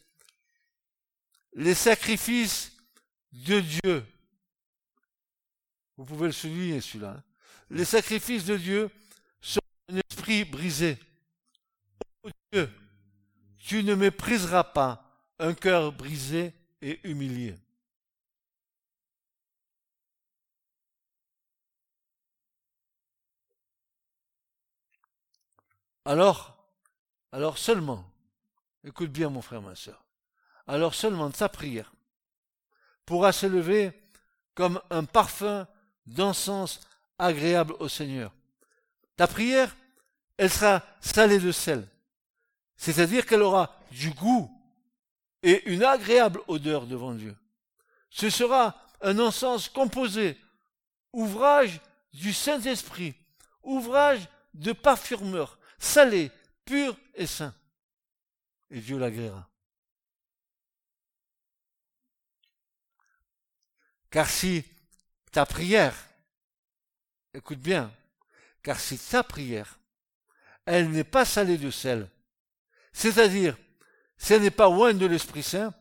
les 1.53 1.73
sacrifices 1.73 2.73
de 3.32 3.61
Dieu, 3.61 4.05
vous 5.95 6.03
pouvez 6.03 6.28
le 6.28 6.34
souligner 6.34 6.82
celui-là, 6.82 7.11
hein. 7.11 7.23
les 7.69 7.86
sacrifices 7.86 8.43
de 8.43 8.57
Dieu 8.57 8.89
sont 9.39 9.61
un 9.88 10.01
esprit 10.09 10.43
brisé. 10.43 10.97
Oh 12.21 12.30
Dieu, 12.51 12.69
tu 13.59 13.82
ne 13.82 13.95
mépriseras 13.95 14.65
pas 14.65 15.26
un 15.39 15.53
cœur 15.53 15.93
brisé 15.93 16.53
et 16.82 16.99
humilié. 17.07 17.55
Alors, 26.06 26.56
alors 27.32 27.58
seulement, 27.58 28.06
écoute 28.84 29.12
bien 29.12 29.30
mon 29.30 29.41
frère, 29.41 29.64
ma 29.64 29.74
soeur, 29.74 30.06
alors 30.68 30.93
seulement 30.93 31.32
ta 31.32 31.49
prière 31.49 31.91
pourra 33.06 33.32
s'élever 33.32 33.91
comme 34.53 34.80
un 34.91 35.03
parfum 35.03 35.68
d'encens 36.06 36.80
agréable 37.18 37.74
au 37.80 37.89
Seigneur. 37.89 38.32
Ta 39.18 39.26
prière, 39.28 39.76
elle 40.38 40.51
sera 40.51 40.84
salée 41.01 41.39
de 41.39 41.51
sel, 41.51 41.88
c'est-à-dire 42.78 43.26
qu'elle 43.26 43.41
aura 43.41 43.76
du 43.91 44.12
goût 44.12 44.51
et 45.41 45.68
une 45.72 45.84
agréable 45.84 46.41
odeur 46.47 46.86
devant 46.86 47.14
Dieu. 47.14 47.36
Ce 48.12 48.30
sera 48.30 48.76
un 49.01 49.18
encens 49.18 49.70
composé, 49.70 50.38
ouvrage 51.14 51.82
du 52.14 52.32
Saint-Esprit, 52.32 53.16
ouvrage 53.64 54.28
de 54.53 54.72
parfumeur, 54.72 55.58
salé, 55.78 56.32
pur 56.63 56.97
et 57.13 57.28
saint. 57.28 57.53
Et 58.69 58.82
Dieu 58.82 58.97
l'agréera. 58.97 59.49
Car 64.09 64.30
si 64.30 64.63
ta 65.32 65.45
prière, 65.45 65.95
écoute 67.34 67.59
bien, 67.59 67.93
car 68.63 68.80
si 68.80 68.97
ta 68.97 69.23
prière, 69.23 69.80
elle 70.65 70.89
n'est 70.89 71.03
pas 71.03 71.26
salée 71.26 71.57
de 71.57 71.69
sel, 71.69 72.09
c'est-à-dire, 72.93 73.57
si 74.17 74.34
elle 74.34 74.41
n'est 74.41 74.51
pas 74.51 74.69
loin 74.69 74.93
de 74.93 75.05
l'Esprit 75.05 75.43
Saint, 75.43 75.73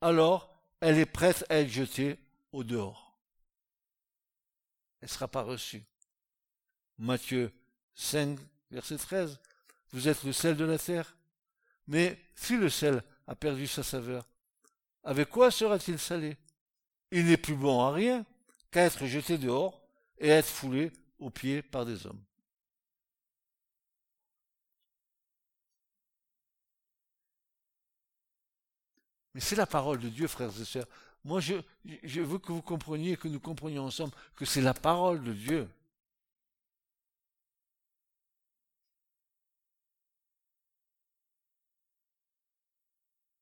alors 0.00 0.64
elle 0.80 0.98
est 0.98 1.06
prête 1.06 1.44
à 1.50 1.56
être 1.56 1.68
jetée 1.68 2.18
au 2.52 2.64
dehors. 2.64 3.20
Elle 5.00 5.08
ne 5.08 5.12
sera 5.12 5.28
pas 5.28 5.42
reçue. 5.42 5.84
Matthieu 6.96 7.52
5, 7.94 8.38
verset 8.70 8.96
13. 8.96 9.40
Vous 9.92 10.08
êtes 10.08 10.24
le 10.24 10.32
sel 10.32 10.56
de 10.56 10.64
la 10.64 10.78
terre. 10.78 11.16
Mais 11.86 12.18
si 12.34 12.56
le 12.56 12.68
sel 12.68 13.02
a 13.26 13.34
perdu 13.34 13.66
sa 13.66 13.82
saveur, 13.82 14.28
avec 15.04 15.30
quoi 15.30 15.50
sera-t-il 15.50 15.98
salé? 15.98 16.36
Il 17.10 17.26
n'est 17.26 17.38
plus 17.38 17.54
bon 17.54 17.80
à 17.80 17.92
rien 17.92 18.26
qu'à 18.70 18.82
être 18.82 19.06
jeté 19.06 19.38
dehors 19.38 19.82
et 20.18 20.28
être 20.28 20.48
foulé 20.48 20.92
aux 21.18 21.30
pieds 21.30 21.62
par 21.62 21.86
des 21.86 22.06
hommes. 22.06 22.22
Mais 29.34 29.40
c'est 29.40 29.56
la 29.56 29.66
parole 29.66 30.00
de 30.00 30.08
Dieu, 30.08 30.26
frères 30.26 30.50
et 30.60 30.64
sœurs. 30.64 30.88
Moi, 31.24 31.40
je, 31.40 31.54
je 32.02 32.20
veux 32.20 32.38
que 32.38 32.52
vous 32.52 32.62
compreniez, 32.62 33.16
que 33.16 33.28
nous 33.28 33.40
comprenions 33.40 33.84
ensemble 33.84 34.12
que 34.34 34.44
c'est 34.44 34.60
la 34.60 34.74
parole 34.74 35.22
de 35.22 35.32
Dieu. 35.32 35.68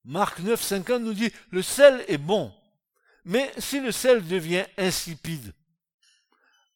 Marc 0.07 0.39
9, 0.39 0.63
50 0.63 1.03
nous 1.03 1.15
dit, 1.15 1.33
le 1.51 1.63
sel 1.63 2.05
est 2.07 2.17
bon, 2.17 2.55
mais 3.25 3.53
si 3.59 3.81
le 3.81 3.91
sel 3.91 4.27
devient 4.27 4.65
insipide, 4.79 5.53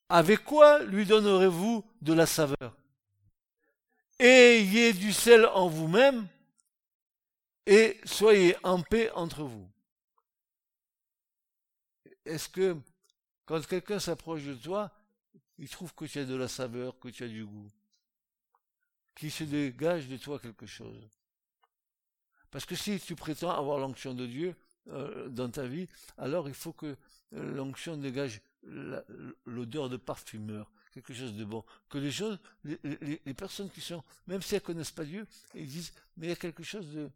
avec 0.08 0.44
quoi 0.44 0.82
lui 0.82 1.06
donnerez-vous 1.06 1.84
de 2.02 2.12
la 2.12 2.26
saveur? 2.26 2.76
Ayez 4.18 4.92
du 4.92 5.12
sel 5.12 5.46
en 5.46 5.68
vous-même 5.68 6.26
et 7.66 8.00
soyez 8.04 8.56
en 8.64 8.82
paix 8.82 9.12
entre 9.12 9.44
vous. 9.44 9.70
Est-ce 12.24 12.48
que 12.48 12.76
quand 13.46 13.64
quelqu'un 13.64 14.00
s'approche 14.00 14.42
de 14.42 14.54
toi, 14.54 14.90
il 15.56 15.68
trouve 15.68 15.94
que 15.94 16.04
tu 16.04 16.18
as 16.18 16.24
de 16.24 16.34
la 16.34 16.48
saveur, 16.48 16.98
que 16.98 17.08
tu 17.08 17.22
as 17.22 17.28
du 17.28 17.46
goût, 17.46 17.70
qu'il 19.14 19.30
se 19.30 19.44
dégage 19.44 20.08
de 20.08 20.16
toi 20.16 20.40
quelque 20.40 20.66
chose? 20.66 21.19
Parce 22.50 22.64
que 22.64 22.74
si 22.74 22.98
tu 23.00 23.14
prétends 23.14 23.50
avoir 23.50 23.78
l'onction 23.78 24.14
de 24.14 24.26
Dieu 24.26 24.54
euh, 24.90 25.28
dans 25.28 25.48
ta 25.48 25.66
vie, 25.66 25.86
alors 26.18 26.48
il 26.48 26.54
faut 26.54 26.72
que 26.72 26.96
euh, 27.34 27.54
l'onction 27.54 27.96
dégage 27.96 28.40
l'odeur 29.46 29.88
de 29.88 29.96
parfumeur, 29.96 30.70
quelque 30.92 31.14
chose 31.14 31.34
de 31.34 31.44
bon. 31.44 31.64
Que 31.88 31.96
les 31.98 32.10
choses, 32.10 32.38
les, 32.64 33.34
personnes 33.34 33.70
qui 33.70 33.80
sont, 33.80 34.02
même 34.26 34.42
si 34.42 34.54
elles 34.54 34.60
connaissent 34.60 34.90
pas 34.90 35.04
Dieu, 35.04 35.26
ils 35.54 35.66
disent, 35.66 35.94
mais 36.16 36.26
il 36.26 36.30
y 36.30 36.32
a 36.32 36.36
quelque 36.36 36.62
chose 36.62 36.86
de, 36.92 37.08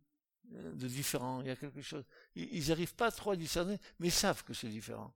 euh, 0.54 0.72
différent, 0.74 1.42
il 1.42 1.48
y 1.48 1.50
a 1.50 1.56
quelque 1.56 1.82
chose. 1.82 2.04
Ils 2.34 2.68
n'arrivent 2.68 2.94
pas 2.94 3.10
trop 3.10 3.32
à 3.32 3.36
discerner, 3.36 3.78
mais 3.98 4.08
ils 4.08 4.12
savent 4.12 4.42
que 4.44 4.54
c'est 4.54 4.68
différent. 4.68 5.12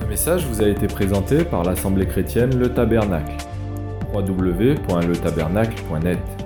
Ce 0.00 0.04
message 0.04 0.44
vous 0.46 0.60
a 0.62 0.68
été 0.68 0.88
présenté 0.88 1.44
par 1.44 1.62
l'Assemblée 1.62 2.06
chrétienne 2.06 2.58
Le 2.58 2.72
Tabernacle. 2.72 3.36
www.letabernacle.net 4.12 6.45